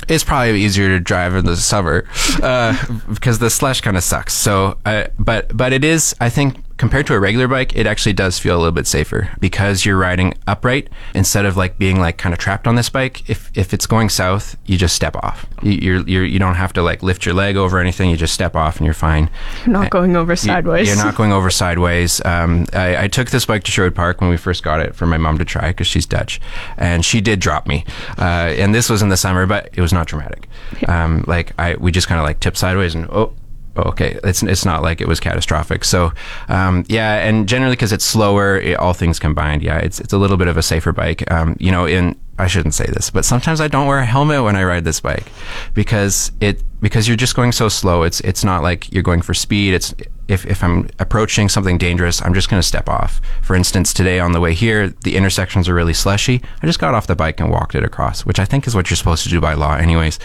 it's 0.09 0.25
probably 0.25 0.61
easier 0.61 0.88
to 0.88 0.99
drive 0.99 1.37
in 1.37 1.45
the 1.45 1.56
summer 1.56 2.04
uh, 2.42 2.76
because 3.09 3.38
the 3.38 3.49
slush 3.49 3.80
kind 3.80 3.97
of 3.97 4.02
sucks. 4.02 4.35
So, 4.35 4.78
uh, 4.85 5.06
but 5.18 5.56
but 5.56 5.73
it 5.73 5.85
is. 5.85 6.12
I 6.21 6.28
think 6.28 6.56
compared 6.76 7.06
to 7.06 7.14
a 7.14 7.18
regular 7.18 7.49
bike, 7.49 7.75
it 7.75 7.87
actually 7.87 8.12
does 8.12 8.38
feel 8.38 8.56
a 8.56 8.59
little 8.59 8.73
bit 8.73 8.87
safer 8.87 9.30
because 9.40 9.85
you're 9.85 9.97
riding 9.97 10.35
upright 10.47 10.88
instead 11.14 11.47
of 11.47 11.56
like 11.56 11.78
being 11.78 12.00
like 12.00 12.18
kind 12.18 12.33
of 12.33 12.38
trapped 12.38 12.66
on 12.66 12.75
this 12.75 12.88
bike. 12.88 13.28
If 13.28 13.50
if 13.54 13.73
it's 13.73 13.87
going 13.87 14.09
south, 14.09 14.56
you 14.66 14.76
just 14.76 14.95
step 14.95 15.16
off. 15.16 15.47
You, 15.62 15.73
you're, 15.73 16.09
you're 16.09 16.25
you 16.25 16.38
don't 16.38 16.54
have 16.54 16.73
to 16.75 16.83
like 16.83 17.02
lift 17.02 17.25
your 17.25 17.35
leg 17.35 17.56
over 17.56 17.78
anything. 17.78 18.11
You 18.11 18.16
just 18.16 18.35
step 18.35 18.54
off 18.54 18.76
and 18.76 18.85
you're 18.85 18.95
fine. 18.95 19.30
You're 19.64 19.73
not 19.73 19.90
going 19.90 20.16
over 20.16 20.37
sideways. 20.37 20.88
You're 20.88 20.97
not 20.97 21.16
going 21.16 21.33
over 21.33 21.50
sideways. 21.50 22.25
Um, 22.25 22.66
I, 22.73 23.04
I 23.04 23.09
took 23.09 23.30
this 23.30 23.47
bike 23.47 23.64
to 23.64 23.71
Sherwood 23.71 23.95
Park 23.95 24.21
when 24.21 24.30
we 24.30 24.37
first 24.37 24.62
got 24.62 24.80
it 24.80 24.95
for 24.95 25.06
my 25.06 25.18
mom 25.18 25.38
to 25.38 25.45
try 25.45 25.68
because 25.68 25.87
she's 25.87 26.06
Dutch, 26.06 26.40
and 26.76 27.04
she 27.04 27.21
did 27.21 27.40
drop 27.40 27.66
me. 27.66 27.85
Uh, 28.18 28.52
and 28.56 28.75
this 28.75 28.90
was 28.90 29.02
in 29.02 29.09
the 29.09 29.16
summer, 29.16 29.47
but 29.47 29.71
it 29.73 29.80
was 29.80 29.92
not 29.92 30.06
dramatic. 30.06 30.49
Um, 30.88 31.25
like 31.26 31.52
I, 31.59 31.76
we 31.76 31.90
just 31.90 32.09
kind 32.09 32.21
of 32.21 32.25
like 32.25 32.40
tipped 32.40 32.59
sideways 32.59 32.95
and 32.95 33.09
oh. 33.11 33.33
Okay, 33.76 34.18
it's 34.25 34.42
it's 34.42 34.64
not 34.64 34.83
like 34.83 35.00
it 35.00 35.09
was 35.09 35.21
catastrophic. 35.21 35.85
So, 35.85 36.12
um, 36.49 36.85
yeah, 36.88 37.26
and 37.26 37.49
generally 37.49 37.76
because 37.76 37.92
it's 37.92 38.04
slower, 38.04 38.59
it, 38.59 38.78
all 38.78 38.95
things 38.95 39.18
combined, 39.18 39.62
yeah, 39.62 39.78
it's 39.78 40.00
it's 40.00 40.12
a 40.12 40.18
little 40.18 40.37
bit 40.37 40.49
of 40.49 40.56
a 40.56 40.62
safer 40.62 40.92
bike. 40.92 41.30
Um, 41.30 41.56
you 41.59 41.71
know, 41.71 41.87
in 41.87 42.16
I 42.38 42.47
shouldn't 42.47 42.75
say 42.75 42.87
this, 42.87 43.11
but 43.11 43.25
sometimes 43.25 43.61
I 43.61 43.68
don't 43.68 43.87
wear 43.87 43.99
a 43.99 44.06
helmet 44.06 44.42
when 44.42 44.56
I 44.56 44.64
ride 44.64 44.85
this 44.85 45.00
bike 45.00 45.26
because 45.75 46.33
it 46.40 46.62
because 46.80 47.09
you're 47.09 47.16
just 47.16 47.35
going 47.35 47.52
so 47.52 47.68
slow. 47.68 48.02
It's 48.02 48.21
it's 48.21 48.45
not 48.45 48.62
like 48.62 48.92
you're 48.92 49.02
going 49.02 49.23
for 49.23 49.35
speed. 49.35 49.75
It's 49.75 49.95
if 50.28 50.45
if 50.47 50.62
I'm 50.62 50.88
approaching 50.99 51.49
something 51.49 51.78
dangerous, 51.78 52.23
I'm 52.23 52.35
just 52.35 52.49
going 52.49 52.61
to 52.61 52.66
step 52.66 52.88
off. 52.88 53.21
For 53.42 53.54
instance, 53.54 53.92
today 53.92 54.18
on 54.18 54.33
the 54.33 54.40
way 54.40 54.54
here, 54.54 54.88
the 54.88 55.16
intersections 55.16 55.68
are 55.68 55.75
really 55.75 55.95
slushy. 55.95 56.42
I 56.62 56.66
just 56.66 56.78
got 56.78 56.95
off 56.95 57.06
the 57.06 57.16
bike 57.16 57.40
and 57.40 57.50
walked 57.50 57.75
it 57.75 57.85
across, 57.85 58.26
which 58.26 58.38
I 58.38 58.45
think 58.45 58.66
is 58.66 58.75
what 58.75 58.90
you're 58.90 58.97
supposed 58.97 59.23
to 59.25 59.28
do 59.28 59.40
by 59.40 59.54
law, 59.54 59.75
anyways. 59.75 60.18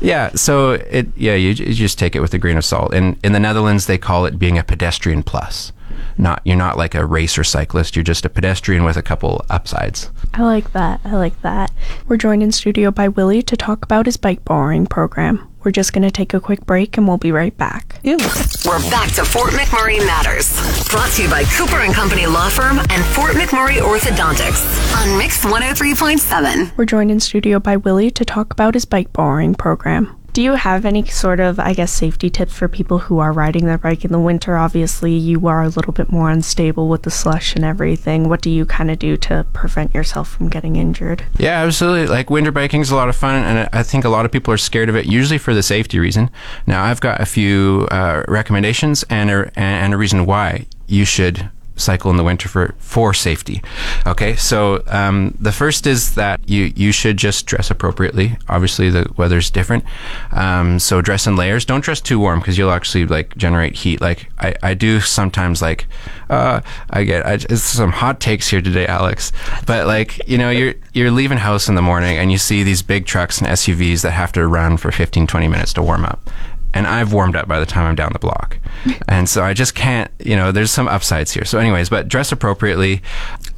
Yeah, 0.00 0.30
so 0.30 0.72
it 0.72 1.08
yeah, 1.16 1.34
you, 1.34 1.50
you 1.50 1.74
just 1.74 1.98
take 1.98 2.14
it 2.14 2.20
with 2.20 2.34
a 2.34 2.38
grain 2.38 2.56
of 2.56 2.64
salt. 2.64 2.94
In 2.94 3.18
in 3.24 3.32
the 3.32 3.40
Netherlands, 3.40 3.86
they 3.86 3.98
call 3.98 4.26
it 4.26 4.38
being 4.38 4.58
a 4.58 4.64
pedestrian 4.64 5.22
plus. 5.22 5.72
Not 6.18 6.40
you're 6.44 6.56
not 6.56 6.76
like 6.76 6.94
a 6.94 7.06
racer 7.06 7.44
cyclist. 7.44 7.96
You're 7.96 8.02
just 8.02 8.24
a 8.24 8.30
pedestrian 8.30 8.84
with 8.84 8.96
a 8.96 9.02
couple 9.02 9.44
upsides. 9.50 10.10
I 10.34 10.42
like 10.42 10.72
that. 10.72 11.00
I 11.04 11.12
like 11.12 11.40
that. 11.42 11.70
We're 12.08 12.16
joined 12.16 12.42
in 12.42 12.52
studio 12.52 12.90
by 12.90 13.08
Willi 13.08 13.42
to 13.42 13.56
talk 13.56 13.84
about 13.84 14.06
his 14.06 14.16
bike 14.16 14.44
borrowing 14.44 14.86
program. 14.86 15.48
We're 15.66 15.72
just 15.72 15.92
going 15.92 16.04
to 16.04 16.12
take 16.12 16.32
a 16.32 16.38
quick 16.38 16.64
break 16.64 16.96
and 16.96 17.08
we'll 17.08 17.18
be 17.18 17.32
right 17.32 17.54
back. 17.58 17.98
Ew. 18.04 18.16
We're 18.64 18.78
back 18.88 19.10
to 19.14 19.24
Fort 19.24 19.50
McMurray 19.50 19.98
Matters. 19.98 20.48
Brought 20.88 21.10
to 21.14 21.24
you 21.24 21.28
by 21.28 21.42
Cooper 21.42 21.80
and 21.80 21.92
Company 21.92 22.24
Law 22.24 22.48
Firm 22.50 22.78
and 22.78 23.04
Fort 23.06 23.32
McMurray 23.32 23.78
Orthodontics 23.78 24.62
on 24.94 25.18
Mix 25.18 25.44
103.7. 25.44 26.76
We're 26.76 26.84
joined 26.84 27.10
in 27.10 27.18
studio 27.18 27.58
by 27.58 27.78
Willi 27.78 28.12
to 28.12 28.24
talk 28.24 28.52
about 28.52 28.74
his 28.74 28.84
bike 28.84 29.12
borrowing 29.12 29.56
program. 29.56 30.16
Do 30.36 30.42
you 30.42 30.52
have 30.52 30.84
any 30.84 31.02
sort 31.06 31.40
of, 31.40 31.58
I 31.58 31.72
guess, 31.72 31.90
safety 31.90 32.28
tips 32.28 32.52
for 32.52 32.68
people 32.68 32.98
who 32.98 33.20
are 33.20 33.32
riding 33.32 33.64
their 33.64 33.78
bike 33.78 34.04
in 34.04 34.12
the 34.12 34.20
winter? 34.20 34.54
Obviously, 34.54 35.14
you 35.14 35.46
are 35.48 35.62
a 35.62 35.70
little 35.70 35.94
bit 35.94 36.12
more 36.12 36.28
unstable 36.30 36.88
with 36.88 37.04
the 37.04 37.10
slush 37.10 37.54
and 37.56 37.64
everything. 37.64 38.28
What 38.28 38.42
do 38.42 38.50
you 38.50 38.66
kind 38.66 38.90
of 38.90 38.98
do 38.98 39.16
to 39.16 39.46
prevent 39.54 39.94
yourself 39.94 40.28
from 40.28 40.50
getting 40.50 40.76
injured? 40.76 41.24
Yeah, 41.38 41.62
absolutely. 41.62 42.08
Like 42.08 42.28
winter 42.28 42.52
biking 42.52 42.82
is 42.82 42.90
a 42.90 42.96
lot 42.96 43.08
of 43.08 43.16
fun, 43.16 43.44
and 43.44 43.66
I 43.72 43.82
think 43.82 44.04
a 44.04 44.10
lot 44.10 44.26
of 44.26 44.30
people 44.30 44.52
are 44.52 44.58
scared 44.58 44.90
of 44.90 44.96
it, 44.96 45.06
usually 45.06 45.38
for 45.38 45.54
the 45.54 45.62
safety 45.62 45.98
reason. 45.98 46.28
Now, 46.66 46.84
I've 46.84 47.00
got 47.00 47.18
a 47.18 47.24
few 47.24 47.88
uh, 47.90 48.24
recommendations 48.28 49.04
and 49.08 49.30
a, 49.30 49.50
and 49.58 49.94
a 49.94 49.96
reason 49.96 50.26
why 50.26 50.66
you 50.86 51.06
should 51.06 51.48
cycle 51.76 52.10
in 52.10 52.16
the 52.16 52.24
winter 52.24 52.48
for 52.48 52.74
for 52.78 53.14
safety. 53.14 53.62
Okay, 54.06 54.34
so 54.36 54.82
um, 54.86 55.36
the 55.40 55.52
first 55.52 55.86
is 55.86 56.14
that 56.14 56.40
you 56.48 56.72
you 56.74 56.92
should 56.92 57.16
just 57.16 57.46
dress 57.46 57.70
appropriately. 57.70 58.36
Obviously, 58.48 58.90
the 58.90 59.10
weather's 59.16 59.50
different, 59.50 59.84
um, 60.32 60.78
so 60.78 61.00
dress 61.00 61.26
in 61.26 61.36
layers. 61.36 61.64
Don't 61.64 61.84
dress 61.84 62.00
too 62.00 62.18
warm 62.18 62.40
because 62.40 62.58
you'll 62.58 62.70
actually 62.70 63.06
like 63.06 63.36
generate 63.36 63.76
heat. 63.76 64.00
Like 64.00 64.30
I, 64.38 64.54
I 64.62 64.74
do 64.74 65.00
sometimes. 65.00 65.62
Like 65.62 65.86
uh, 66.30 66.60
I 66.90 67.04
get 67.04 67.26
I, 67.26 67.34
it's 67.34 67.62
some 67.62 67.92
hot 67.92 68.20
takes 68.20 68.48
here 68.48 68.62
today, 68.62 68.86
Alex. 68.86 69.32
But 69.66 69.86
like 69.86 70.26
you 70.28 70.38
know, 70.38 70.50
you're 70.50 70.74
you're 70.92 71.10
leaving 71.10 71.38
house 71.38 71.68
in 71.68 71.74
the 71.74 71.82
morning 71.82 72.18
and 72.18 72.32
you 72.32 72.38
see 72.38 72.62
these 72.62 72.82
big 72.82 73.06
trucks 73.06 73.38
and 73.38 73.48
SUVs 73.48 74.02
that 74.02 74.12
have 74.12 74.32
to 74.32 74.46
run 74.46 74.76
for 74.76 74.90
15, 74.90 75.26
20 75.26 75.48
minutes 75.48 75.72
to 75.74 75.82
warm 75.82 76.04
up 76.04 76.30
and 76.76 76.86
I've 76.86 77.12
warmed 77.12 77.36
up 77.36 77.48
by 77.48 77.58
the 77.58 77.66
time 77.66 77.86
I'm 77.86 77.94
down 77.94 78.10
the 78.12 78.18
block. 78.18 78.58
and 79.08 79.28
so 79.28 79.42
I 79.42 79.54
just 79.54 79.74
can't, 79.74 80.10
you 80.18 80.36
know, 80.36 80.52
there's 80.52 80.70
some 80.70 80.88
upsides 80.88 81.32
here. 81.32 81.44
So, 81.44 81.58
anyways, 81.58 81.88
but 81.88 82.06
dress 82.06 82.32
appropriately. 82.32 83.02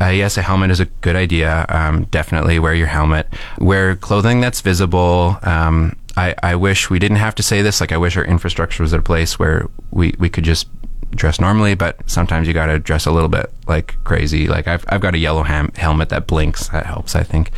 Uh, 0.00 0.06
yes, 0.06 0.36
a 0.36 0.42
helmet 0.42 0.70
is 0.70 0.78
a 0.78 0.84
good 0.84 1.16
idea. 1.16 1.66
Um, 1.68 2.04
definitely 2.04 2.58
wear 2.60 2.74
your 2.74 2.86
helmet. 2.86 3.26
Wear 3.58 3.96
clothing 3.96 4.40
that's 4.40 4.60
visible. 4.60 5.38
Um, 5.42 5.96
I, 6.16 6.34
I 6.42 6.54
wish 6.54 6.90
we 6.90 6.98
didn't 6.98 7.16
have 7.16 7.34
to 7.36 7.42
say 7.42 7.60
this. 7.60 7.80
Like, 7.80 7.92
I 7.92 7.96
wish 7.96 8.16
our 8.16 8.24
infrastructure 8.24 8.82
was 8.82 8.94
at 8.94 9.00
a 9.00 9.02
place 9.02 9.38
where 9.38 9.66
we, 9.90 10.14
we 10.18 10.28
could 10.28 10.44
just 10.44 10.68
dress 11.10 11.40
normally, 11.40 11.74
but 11.74 11.98
sometimes 12.08 12.46
you 12.46 12.54
got 12.54 12.66
to 12.66 12.78
dress 12.78 13.06
a 13.06 13.10
little 13.10 13.28
bit 13.28 13.52
like 13.66 14.02
crazy. 14.04 14.46
Like 14.48 14.66
I've, 14.66 14.84
I've 14.88 15.00
got 15.00 15.14
a 15.14 15.18
yellow 15.18 15.42
ham- 15.42 15.72
helmet 15.76 16.08
that 16.10 16.26
blinks. 16.26 16.68
That 16.68 16.86
helps, 16.86 17.14
I 17.14 17.22
think. 17.22 17.50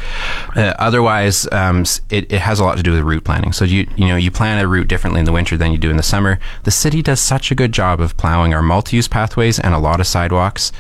Uh, 0.57 0.75
otherwise, 0.79 1.51
um, 1.53 1.85
it, 2.11 2.31
it 2.33 2.41
has 2.41 2.61
a 2.61 2.65
lot 2.65 2.77
to 2.77 2.83
do 2.83 2.93
with 2.93 3.03
route 3.03 3.25
planning. 3.25 3.53
So 3.53 3.65
you 3.65 3.89
you 3.97 4.07
know 4.07 4.17
you 4.17 4.31
plan 4.31 4.63
a 4.63 4.69
route 4.69 4.89
differently 4.89 5.21
in 5.21 5.27
the 5.27 5.33
winter 5.33 5.57
than 5.57 5.73
you 5.73 5.79
do 5.79 5.91
in 5.91 5.97
the 5.97 6.03
summer. 6.03 6.39
The 6.65 6.71
city 6.71 7.03
does 7.03 7.21
such 7.21 7.51
a 7.51 7.55
good 7.55 7.73
job 7.73 8.01
of 8.01 8.17
plowing 8.17 8.55
our 8.55 8.63
multi-use 8.63 9.09
pathways 9.09 9.59
and 9.59 9.75
a 9.75 9.79
lot 9.79 10.01
of 10.01 10.07
sidewalks. 10.07 10.73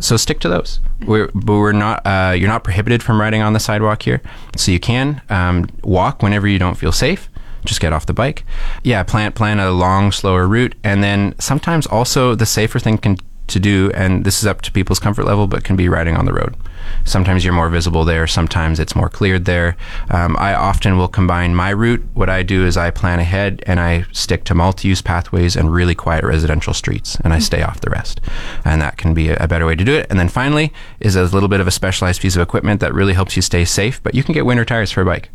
So 0.00 0.16
stick 0.16 0.40
to 0.40 0.48
those. 0.48 0.80
We're, 1.06 1.30
but 1.34 1.54
we're 1.54 1.72
not. 1.72 2.04
Uh, 2.04 2.34
you're 2.36 2.48
not 2.48 2.64
prohibited 2.64 3.02
from 3.02 3.20
riding 3.20 3.42
on 3.42 3.52
the 3.52 3.60
sidewalk 3.60 4.02
here. 4.02 4.20
So 4.56 4.72
you 4.72 4.80
can 4.80 5.22
um, 5.28 5.68
walk 5.82 6.22
whenever 6.22 6.48
you 6.48 6.58
don't 6.58 6.76
feel 6.76 6.92
safe 6.92 7.28
just 7.64 7.80
get 7.80 7.92
off 7.92 8.06
the 8.06 8.12
bike. 8.12 8.44
Yeah, 8.82 9.02
plan 9.02 9.32
plan 9.32 9.60
a 9.60 9.70
long, 9.70 10.12
slower 10.12 10.46
route, 10.46 10.74
and 10.84 11.02
then 11.02 11.34
sometimes 11.38 11.86
also 11.86 12.34
the 12.34 12.46
safer 12.46 12.78
thing 12.78 12.98
can 12.98 13.18
to 13.46 13.60
do, 13.60 13.90
and 13.94 14.24
this 14.24 14.38
is 14.38 14.46
up 14.46 14.62
to 14.62 14.72
people's 14.72 14.98
comfort 14.98 15.24
level, 15.24 15.46
but 15.46 15.64
can 15.64 15.76
be 15.76 15.88
riding 15.88 16.16
on 16.16 16.24
the 16.24 16.32
road. 16.32 16.56
Sometimes 17.04 17.44
you're 17.44 17.54
more 17.54 17.68
visible 17.68 18.04
there. 18.04 18.26
Sometimes 18.26 18.80
it's 18.80 18.96
more 18.96 19.08
cleared 19.08 19.44
there. 19.44 19.76
Um, 20.10 20.36
I 20.38 20.54
often 20.54 20.96
will 20.96 21.08
combine 21.08 21.54
my 21.54 21.70
route. 21.70 22.02
What 22.14 22.30
I 22.30 22.42
do 22.42 22.64
is 22.64 22.76
I 22.76 22.90
plan 22.90 23.18
ahead 23.18 23.62
and 23.66 23.80
I 23.80 24.06
stick 24.12 24.44
to 24.44 24.54
multi-use 24.54 25.02
pathways 25.02 25.56
and 25.56 25.72
really 25.72 25.94
quiet 25.94 26.24
residential 26.24 26.72
streets, 26.72 27.16
and 27.16 27.32
I 27.32 27.38
stay 27.38 27.62
off 27.62 27.80
the 27.80 27.90
rest. 27.90 28.20
And 28.64 28.80
that 28.80 28.96
can 28.96 29.12
be 29.14 29.28
a, 29.28 29.36
a 29.36 29.48
better 29.48 29.66
way 29.66 29.76
to 29.76 29.84
do 29.84 29.94
it. 29.94 30.06
And 30.10 30.18
then 30.18 30.28
finally 30.28 30.72
is 31.00 31.16
a 31.16 31.24
little 31.24 31.48
bit 31.48 31.60
of 31.60 31.66
a 31.66 31.70
specialized 31.70 32.22
piece 32.22 32.36
of 32.36 32.42
equipment 32.42 32.80
that 32.80 32.94
really 32.94 33.14
helps 33.14 33.36
you 33.36 33.42
stay 33.42 33.64
safe. 33.64 34.02
But 34.02 34.14
you 34.14 34.22
can 34.22 34.34
get 34.34 34.46
winter 34.46 34.64
tires 34.64 34.90
for 34.90 35.02
a 35.02 35.06
bike, 35.06 35.30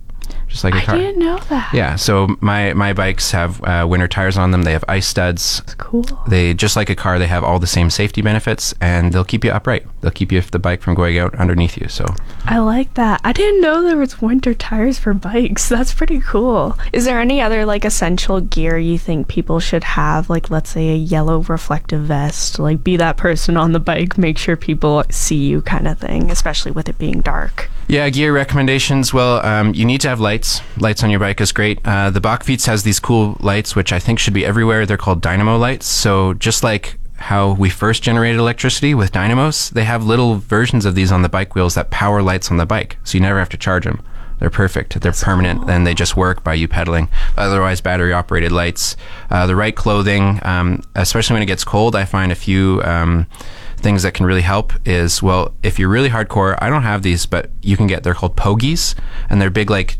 just 0.47 0.63
like 0.63 0.73
a 0.73 0.77
I 0.77 0.81
car. 0.81 0.95
I 0.95 0.97
didn't 0.99 1.19
know 1.19 1.37
that. 1.49 1.73
Yeah, 1.73 1.95
so 1.95 2.35
my 2.41 2.73
my 2.73 2.93
bikes 2.93 3.31
have 3.31 3.63
uh, 3.63 3.85
winter 3.89 4.07
tires 4.07 4.37
on 4.37 4.51
them. 4.51 4.63
They 4.63 4.71
have 4.71 4.83
ice 4.87 5.07
studs. 5.07 5.61
Cool. 5.77 6.03
They 6.27 6.53
just 6.53 6.75
like 6.75 6.89
a 6.89 6.95
car. 6.95 7.19
They 7.19 7.27
have 7.27 7.43
all 7.43 7.59
the 7.59 7.67
same 7.67 7.89
safety 7.89 8.21
benefits, 8.21 8.73
and 8.81 9.13
they'll 9.13 9.23
keep 9.23 9.43
you 9.43 9.51
upright. 9.51 9.85
They'll 10.01 10.11
keep 10.11 10.31
you 10.31 10.37
if 10.37 10.51
the 10.51 10.59
bike 10.59 10.81
from 10.81 10.95
going 10.95 11.17
out 11.19 11.35
underneath 11.35 11.77
you. 11.77 11.87
So 11.87 12.05
I 12.45 12.59
like 12.59 12.93
that. 12.95 13.21
I 13.23 13.31
didn't 13.31 13.61
know 13.61 13.83
there 13.83 13.97
was 13.97 14.21
winter 14.21 14.53
tires 14.53 14.97
for 14.97 15.13
bikes. 15.13 15.69
That's 15.79 15.93
pretty 15.93 16.19
cool. 16.19 16.77
Is 16.93 17.05
there 17.05 17.19
any 17.19 17.41
other 17.41 17.65
like 17.65 17.85
essential 17.85 18.41
gear 18.41 18.77
you 18.77 18.97
think 18.97 19.27
people 19.27 19.59
should 19.59 19.83
have? 19.83 20.29
Like 20.29 20.49
let's 20.49 20.71
say 20.71 20.89
a 20.89 20.95
yellow 20.95 21.41
reflective 21.41 22.01
vest, 22.01 22.59
like 22.59 22.83
be 22.83 22.97
that 22.97 23.17
person 23.17 23.57
on 23.57 23.73
the 23.73 23.79
bike, 23.79 24.17
make 24.17 24.37
sure 24.37 24.55
people 24.55 25.03
see 25.09 25.35
you 25.35 25.61
kind 25.61 25.87
of 25.87 25.99
thing, 25.99 26.31
especially 26.31 26.71
with 26.71 26.89
it 26.89 26.97
being 26.97 27.21
dark. 27.21 27.69
Yeah, 27.89 28.07
gear 28.11 28.31
recommendations. 28.31 29.15
Well, 29.15 29.43
um, 29.43 29.73
you 29.73 29.83
need 29.83 29.99
to 30.01 30.09
have 30.09 30.19
lights. 30.19 30.61
Lights 30.77 31.01
on 31.01 31.09
your 31.09 31.19
bike 31.19 31.41
is 31.41 31.51
great. 31.51 31.79
Uh, 31.83 32.11
the 32.11 32.21
bakfiets 32.21 32.67
has 32.67 32.83
these 32.83 32.99
cool 32.99 33.35
lights, 33.39 33.75
which 33.75 33.91
I 33.91 33.97
think 33.97 34.19
should 34.19 34.35
be 34.35 34.45
everywhere. 34.45 34.85
They're 34.85 34.95
called 34.95 35.21
dynamo 35.21 35.57
lights. 35.57 35.87
So 35.87 36.35
just 36.35 36.61
like 36.61 36.99
how 37.15 37.53
we 37.53 37.71
first 37.71 38.03
generated 38.03 38.39
electricity 38.39 38.93
with 38.93 39.11
dynamos, 39.11 39.71
they 39.71 39.85
have 39.85 40.05
little 40.05 40.35
versions 40.35 40.85
of 40.85 40.93
these 40.93 41.11
on 41.11 41.23
the 41.23 41.29
bike 41.29 41.55
wheels 41.55 41.73
that 41.73 41.89
power 41.89 42.21
lights 42.21 42.51
on 42.51 42.57
the 42.57 42.65
bike, 42.67 42.97
so 43.03 43.17
you 43.17 43.23
never 43.23 43.39
have 43.39 43.49
to 43.49 43.57
charge 43.57 43.85
them. 43.85 44.03
They're 44.37 44.51
perfect. 44.51 45.01
They're 45.01 45.11
permanent, 45.11 45.67
and 45.67 45.85
they 45.85 45.95
just 45.95 46.15
work 46.15 46.43
by 46.43 46.53
you 46.53 46.67
pedaling. 46.67 47.09
Otherwise, 47.37 47.81
battery 47.81 48.13
operated 48.13 48.51
lights. 48.51 48.95
Uh, 49.31 49.47
the 49.47 49.55
right 49.55 49.75
clothing, 49.75 50.39
um, 50.43 50.83
especially 50.95 51.33
when 51.33 51.43
it 51.43 51.47
gets 51.47 51.63
cold, 51.63 51.95
I 51.95 52.05
find 52.05 52.31
a 52.31 52.35
few 52.35 52.81
um, 52.83 53.25
things 53.79 54.03
that 54.03 54.13
can 54.13 54.25
really 54.25 54.41
help 54.41 54.73
is 54.85 55.21
well, 55.23 55.53
if 55.63 55.79
you're 55.79 55.89
really 55.89 56.09
hardcore, 56.09 56.57
I 56.59 56.69
don't 56.69 56.83
have 56.83 57.01
these, 57.01 57.25
but 57.25 57.49
you 57.61 57.77
can 57.77 57.87
get. 57.87 58.03
They're 58.03 58.13
called 58.13 58.35
pogies, 58.35 58.95
and 59.29 59.41
they're 59.41 59.49
big 59.49 59.69
like 59.69 59.97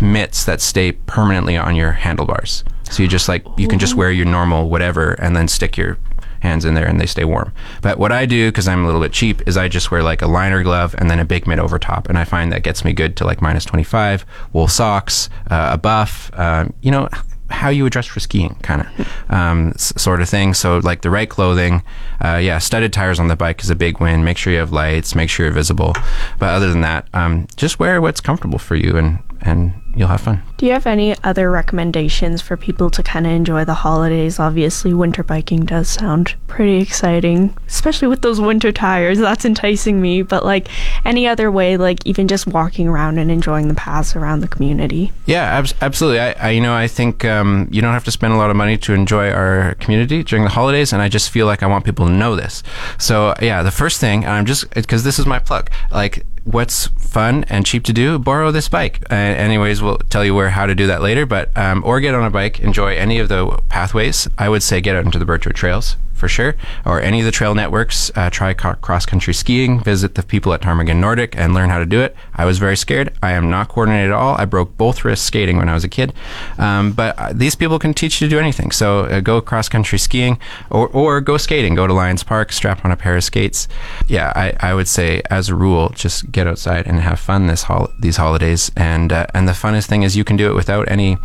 mitts 0.00 0.44
that 0.44 0.60
stay 0.60 0.92
permanently 0.92 1.56
on 1.56 1.76
your 1.76 1.92
handlebars. 1.92 2.64
So 2.90 3.02
you 3.02 3.08
just 3.08 3.28
like 3.28 3.44
you 3.56 3.68
can 3.68 3.78
just 3.78 3.94
wear 3.94 4.10
your 4.10 4.26
normal 4.26 4.68
whatever, 4.68 5.12
and 5.14 5.34
then 5.34 5.48
stick 5.48 5.76
your 5.76 5.98
hands 6.42 6.64
in 6.64 6.74
there 6.74 6.86
and 6.86 7.00
they 7.00 7.06
stay 7.06 7.24
warm. 7.24 7.52
But 7.80 7.98
what 7.98 8.12
I 8.12 8.26
do, 8.26 8.50
because 8.50 8.68
I'm 8.68 8.82
a 8.82 8.86
little 8.86 9.00
bit 9.00 9.12
cheap, 9.12 9.46
is 9.46 9.56
I 9.56 9.68
just 9.68 9.90
wear 9.90 10.02
like 10.02 10.22
a 10.22 10.26
liner 10.26 10.62
glove 10.62 10.94
and 10.98 11.08
then 11.08 11.20
a 11.20 11.24
big 11.24 11.46
mitt 11.46 11.60
over 11.60 11.78
top. 11.78 12.08
And 12.08 12.18
I 12.18 12.24
find 12.24 12.52
that 12.52 12.64
gets 12.64 12.84
me 12.84 12.92
good 12.92 13.16
to 13.18 13.24
like 13.24 13.40
minus 13.40 13.64
25, 13.64 14.26
wool 14.52 14.68
socks, 14.68 15.30
uh, 15.50 15.70
a 15.72 15.78
buff, 15.78 16.30
um, 16.34 16.74
you 16.82 16.90
know, 16.90 17.08
how 17.52 17.68
you 17.68 17.82
would 17.84 17.92
dress 17.92 18.06
for 18.06 18.20
skiing 18.20 18.54
kind 18.62 18.80
of 18.82 19.08
um, 19.30 19.68
s- 19.74 19.92
sort 19.96 20.20
of 20.20 20.28
thing. 20.28 20.54
So 20.54 20.78
like 20.78 21.02
the 21.02 21.10
right 21.10 21.28
clothing, 21.28 21.82
uh, 22.24 22.36
yeah, 22.42 22.58
studded 22.58 22.92
tires 22.92 23.20
on 23.20 23.28
the 23.28 23.36
bike 23.36 23.62
is 23.62 23.70
a 23.70 23.74
big 23.76 24.00
win. 24.00 24.24
Make 24.24 24.38
sure 24.38 24.52
you 24.52 24.58
have 24.58 24.72
lights, 24.72 25.14
make 25.14 25.30
sure 25.30 25.46
you're 25.46 25.52
visible. 25.54 25.94
But 26.38 26.50
other 26.50 26.70
than 26.70 26.80
that, 26.80 27.06
um, 27.14 27.46
just 27.56 27.78
wear 27.78 28.00
what's 28.00 28.20
comfortable 28.20 28.58
for 28.58 28.74
you 28.74 28.96
and 28.96 29.18
and 29.42 29.74
you'll 29.94 30.08
have 30.08 30.20
fun. 30.20 30.42
Do 30.56 30.66
you 30.66 30.72
have 30.72 30.86
any 30.86 31.16
other 31.24 31.50
recommendations 31.50 32.40
for 32.40 32.56
people 32.56 32.90
to 32.90 33.02
kind 33.02 33.26
of 33.26 33.32
enjoy 33.32 33.64
the 33.64 33.74
holidays? 33.74 34.38
Obviously, 34.38 34.94
winter 34.94 35.22
biking 35.22 35.64
does 35.64 35.88
sound 35.88 36.34
pretty 36.46 36.76
exciting, 36.76 37.56
especially 37.66 38.08
with 38.08 38.22
those 38.22 38.40
winter 38.40 38.72
tires. 38.72 39.18
That's 39.18 39.44
enticing 39.44 40.00
me. 40.00 40.22
But 40.22 40.44
like 40.44 40.68
any 41.04 41.26
other 41.26 41.50
way, 41.50 41.76
like 41.76 42.06
even 42.06 42.28
just 42.28 42.46
walking 42.46 42.88
around 42.88 43.18
and 43.18 43.30
enjoying 43.30 43.68
the 43.68 43.74
paths 43.74 44.14
around 44.14 44.40
the 44.40 44.48
community. 44.48 45.12
Yeah, 45.26 45.42
abs- 45.42 45.74
absolutely. 45.80 46.20
I, 46.20 46.32
I, 46.32 46.50
you 46.50 46.60
know, 46.60 46.74
I 46.74 46.86
think 46.86 47.24
um, 47.24 47.68
you 47.70 47.82
don't 47.82 47.92
have 47.92 48.04
to 48.04 48.12
spend 48.12 48.32
a 48.32 48.36
lot 48.36 48.50
of 48.50 48.56
money 48.56 48.76
to 48.78 48.94
enjoy 48.94 49.30
our 49.30 49.74
community 49.76 50.22
during 50.22 50.44
the 50.44 50.50
holidays, 50.50 50.92
and 50.92 51.02
I 51.02 51.08
just 51.08 51.30
feel 51.30 51.46
like 51.46 51.62
I 51.62 51.66
want 51.66 51.84
people 51.84 52.06
to 52.06 52.12
know 52.12 52.36
this. 52.36 52.62
So 52.98 53.34
yeah, 53.42 53.62
the 53.62 53.70
first 53.70 54.00
thing, 54.00 54.24
and 54.24 54.32
I'm 54.32 54.46
just 54.46 54.70
because 54.70 55.04
this 55.04 55.18
is 55.18 55.26
my 55.26 55.38
plug, 55.38 55.70
like 55.90 56.24
what's 56.44 56.88
fun 56.98 57.44
and 57.44 57.64
cheap 57.64 57.84
to 57.84 57.92
do 57.92 58.18
borrow 58.18 58.50
this 58.50 58.68
bike 58.68 59.00
uh, 59.10 59.14
anyways 59.14 59.80
we'll 59.82 59.98
tell 59.98 60.24
you 60.24 60.34
where 60.34 60.50
how 60.50 60.66
to 60.66 60.74
do 60.74 60.86
that 60.86 61.02
later 61.02 61.26
but 61.26 61.56
um, 61.56 61.82
or 61.84 62.00
get 62.00 62.14
on 62.14 62.24
a 62.24 62.30
bike 62.30 62.60
enjoy 62.60 62.96
any 62.96 63.18
of 63.18 63.28
the 63.28 63.46
pathways. 63.68 64.28
I 64.38 64.48
would 64.48 64.62
say 64.62 64.80
get 64.80 64.96
out 64.96 65.04
into 65.04 65.18
the 65.18 65.24
birchwood 65.24 65.54
trails 65.54 65.96
for 66.22 66.28
sure, 66.28 66.54
or 66.86 67.00
any 67.00 67.18
of 67.18 67.24
the 67.24 67.32
trail 67.32 67.52
networks. 67.52 68.12
Uh, 68.14 68.30
try 68.30 68.54
cross 68.54 69.04
country 69.04 69.34
skiing, 69.34 69.82
visit 69.82 70.14
the 70.14 70.22
people 70.22 70.52
at 70.52 70.60
Ptarmigan 70.60 71.00
Nordic, 71.00 71.36
and 71.36 71.52
learn 71.52 71.68
how 71.68 71.80
to 71.80 71.84
do 71.84 72.00
it. 72.00 72.14
I 72.32 72.44
was 72.44 72.58
very 72.58 72.76
scared. 72.76 73.12
I 73.20 73.32
am 73.32 73.50
not 73.50 73.66
coordinated 73.68 74.12
at 74.12 74.16
all. 74.16 74.36
I 74.38 74.44
broke 74.44 74.76
both 74.76 75.04
wrists 75.04 75.26
skating 75.26 75.56
when 75.56 75.68
I 75.68 75.74
was 75.74 75.82
a 75.82 75.88
kid. 75.88 76.12
Um, 76.58 76.92
but 76.92 77.18
uh, 77.18 77.32
these 77.34 77.56
people 77.56 77.80
can 77.80 77.92
teach 77.92 78.20
you 78.20 78.28
to 78.28 78.30
do 78.30 78.38
anything. 78.38 78.70
So 78.70 79.00
uh, 79.06 79.18
go 79.18 79.40
cross 79.40 79.68
country 79.68 79.98
skiing 79.98 80.38
or, 80.70 80.86
or 80.90 81.20
go 81.20 81.38
skating. 81.38 81.74
Go 81.74 81.88
to 81.88 81.92
Lions 81.92 82.22
Park, 82.22 82.52
strap 82.52 82.84
on 82.84 82.92
a 82.92 82.96
pair 82.96 83.16
of 83.16 83.24
skates. 83.24 83.66
Yeah, 84.06 84.32
I, 84.36 84.54
I 84.60 84.74
would 84.74 84.86
say, 84.86 85.22
as 85.28 85.48
a 85.48 85.56
rule, 85.56 85.88
just 85.88 86.30
get 86.30 86.46
outside 86.46 86.86
and 86.86 87.00
have 87.00 87.18
fun 87.18 87.48
this 87.48 87.64
hol- 87.64 87.92
these 87.98 88.18
holidays. 88.18 88.70
And, 88.76 89.12
uh, 89.12 89.26
and 89.34 89.48
the 89.48 89.52
funnest 89.52 89.88
thing 89.88 90.04
is 90.04 90.16
you 90.16 90.22
can 90.22 90.36
do 90.36 90.48
it 90.48 90.54
without 90.54 90.88
any 90.88 91.16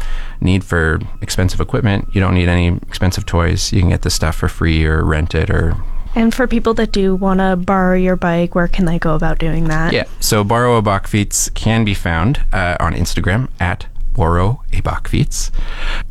need 0.41 0.63
for 0.63 0.99
expensive 1.21 1.61
equipment. 1.61 2.09
You 2.13 2.19
don't 2.19 2.33
need 2.33 2.49
any 2.49 2.77
expensive 2.87 3.27
toys. 3.27 3.71
You 3.71 3.81
can 3.81 3.89
get 3.89 4.01
this 4.01 4.15
stuff 4.15 4.35
for 4.35 4.47
free 4.47 4.77
or 4.87 5.03
rent 5.03 5.35
it 5.35 5.49
or 5.49 5.75
and 6.15 6.33
for 6.33 6.47
people 6.47 6.73
that 6.75 6.91
do 6.91 7.13
want 7.15 7.41
to 7.41 7.55
borrow 7.55 7.95
your 7.95 8.15
bike, 8.15 8.55
where 8.55 8.67
can 8.67 8.85
they 8.85 8.97
go 8.97 9.13
about 9.13 9.37
doing 9.37 9.65
that? 9.65 9.93
Yeah, 9.93 10.05
so 10.19 10.43
borrow 10.43 10.77
a 10.77 10.81
Bakfiets 10.81 11.53
can 11.53 11.85
be 11.85 11.93
found 11.93 12.43
uh, 12.51 12.75
on 12.79 12.95
Instagram 12.95 13.49
at 13.59 13.85
borrow 14.15 14.63
a 14.73 14.81
Bakfiets. 14.81 15.51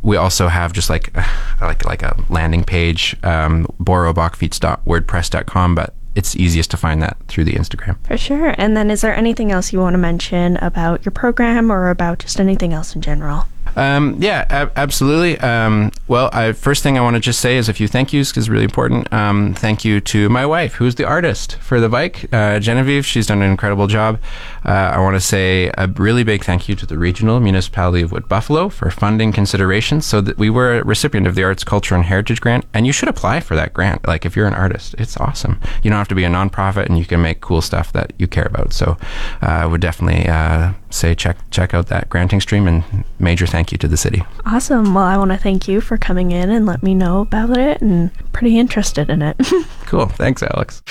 We 0.01 0.15
also 0.15 0.47
have 0.47 0.71
just 0.71 0.89
like 0.89 1.13
like 1.61 1.83
like 1.83 2.03
a 2.03 2.15
landing 2.29 2.63
page, 2.63 3.17
um, 3.23 3.67
borrowbakfiets.wordpress.com, 3.81 5.75
but 5.75 5.93
it's 6.15 6.35
easiest 6.35 6.71
to 6.71 6.77
find 6.77 7.01
that 7.03 7.17
through 7.27 7.43
the 7.43 7.53
Instagram. 7.53 7.97
For 8.07 8.17
sure. 8.17 8.55
And 8.57 8.75
then 8.75 8.89
is 8.89 9.01
there 9.01 9.15
anything 9.15 9.51
else 9.51 9.71
you 9.71 9.79
want 9.79 9.93
to 9.93 9.99
mention 9.99 10.57
about 10.57 11.05
your 11.05 11.11
program 11.11 11.69
or 11.71 11.89
about 11.89 12.19
just 12.19 12.39
anything 12.39 12.73
else 12.73 12.95
in 12.95 13.01
general? 13.01 13.45
Um, 13.77 14.17
yeah, 14.19 14.45
ab- 14.49 14.71
absolutely. 14.75 15.37
Um, 15.39 15.91
well, 16.07 16.29
I, 16.33 16.51
first 16.53 16.81
thing 16.81 16.97
I 16.97 17.01
want 17.01 17.15
to 17.15 17.19
just 17.19 17.39
say 17.39 17.57
is 17.57 17.69
a 17.69 17.73
few 17.73 17.87
thank 17.87 18.11
yous 18.11 18.31
because 18.31 18.45
it's 18.45 18.49
really 18.49 18.63
important. 18.63 19.11
Um, 19.13 19.53
thank 19.53 19.85
you 19.85 20.01
to 20.01 20.29
my 20.29 20.45
wife, 20.47 20.73
who's 20.73 20.95
the 20.95 21.05
artist 21.05 21.57
for 21.57 21.79
the 21.79 21.87
bike, 21.87 22.27
uh, 22.33 22.59
Genevieve. 22.59 23.05
She's 23.05 23.27
done 23.27 23.43
an 23.43 23.51
incredible 23.51 23.85
job. 23.85 24.19
Uh, 24.65 24.71
I 24.71 24.99
want 24.99 25.15
to 25.15 25.21
say 25.21 25.71
a 25.77 25.87
really 25.87 26.23
big 26.23 26.43
thank 26.43 26.67
you 26.67 26.75
to 26.75 26.87
the 26.87 26.97
regional 26.97 27.39
municipality 27.39 28.01
of 28.01 28.11
Wood 28.11 28.27
Buffalo 28.27 28.69
for 28.69 28.89
funding 28.89 29.31
considerations 29.31 30.05
so 30.07 30.21
that 30.21 30.39
we 30.39 30.49
were 30.49 30.79
a 30.79 30.83
recipient 30.83 31.27
of 31.27 31.35
the 31.35 31.43
Arts, 31.43 31.63
Culture, 31.63 31.93
and 31.93 32.03
Heritage 32.03 32.41
Grant. 32.41 32.65
And 32.73 32.87
you 32.87 32.91
should 32.91 33.09
apply 33.09 33.41
for 33.41 33.55
that 33.55 33.73
grant. 33.73 34.07
Like, 34.07 34.25
if 34.25 34.35
you're 34.35 34.47
an 34.47 34.55
artist, 34.55 34.95
it's 34.97 35.17
awesome. 35.17 35.59
You 35.83 35.91
don't 35.91 35.99
have 35.99 36.07
to 36.07 36.15
be 36.15 36.23
a 36.23 36.29
nonprofit 36.29 36.87
and 36.87 36.97
you 36.97 37.05
can 37.05 37.21
make 37.21 37.41
cool 37.41 37.61
stuff 37.61 37.93
that 37.93 38.13
you 38.17 38.25
care 38.27 38.47
about. 38.47 38.73
So 38.73 38.97
uh, 39.43 39.45
I 39.45 39.65
would 39.67 39.81
definitely 39.81 40.27
uh, 40.27 40.73
say 40.89 41.13
check, 41.13 41.37
check 41.51 41.73
out 41.73 41.87
that 41.87 42.09
granting 42.09 42.41
stream 42.41 42.67
and 42.67 42.83
major 43.19 43.45
thank 43.45 43.67
thank 43.67 43.73
you 43.73 43.77
to 43.79 43.87
the 43.87 43.97
city. 43.97 44.23
Awesome. 44.45 44.93
Well, 44.93 45.03
I 45.03 45.17
want 45.17 45.31
to 45.31 45.37
thank 45.37 45.67
you 45.67 45.81
for 45.81 45.97
coming 45.97 46.31
in 46.31 46.49
and 46.49 46.65
let 46.65 46.83
me 46.83 46.95
know 46.95 47.19
about 47.19 47.57
it 47.57 47.81
and 47.81 48.11
pretty 48.31 48.57
interested 48.57 49.09
in 49.09 49.21
it. 49.21 49.35
cool. 49.87 50.05
Thanks, 50.05 50.41
Alex. 50.41 50.81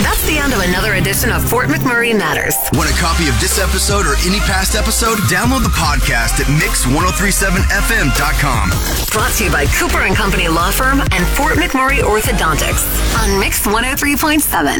That's 0.00 0.24
the 0.26 0.38
end 0.38 0.54
of 0.54 0.60
another 0.60 0.94
edition 0.94 1.30
of 1.30 1.44
Fort 1.44 1.68
McMurray 1.68 2.16
Matters. 2.16 2.56
Want 2.72 2.90
a 2.90 2.94
copy 2.96 3.28
of 3.28 3.38
this 3.40 3.58
episode 3.60 4.06
or 4.06 4.16
any 4.26 4.38
past 4.40 4.74
episode? 4.74 5.18
Download 5.28 5.62
the 5.62 5.68
podcast 5.76 6.40
at 6.40 6.46
mix1037fm.com. 6.48 8.70
Brought 9.12 9.32
to 9.38 9.44
you 9.44 9.52
by 9.52 9.66
Cooper 9.76 10.00
and 10.08 10.16
Company 10.16 10.48
Law 10.48 10.70
Firm 10.72 11.02
and 11.12 11.26
Fort 11.36 11.58
McMurray 11.60 12.00
Orthodontics 12.00 12.88
on 13.20 13.38
Mix 13.38 13.60
103.7. 13.66 14.72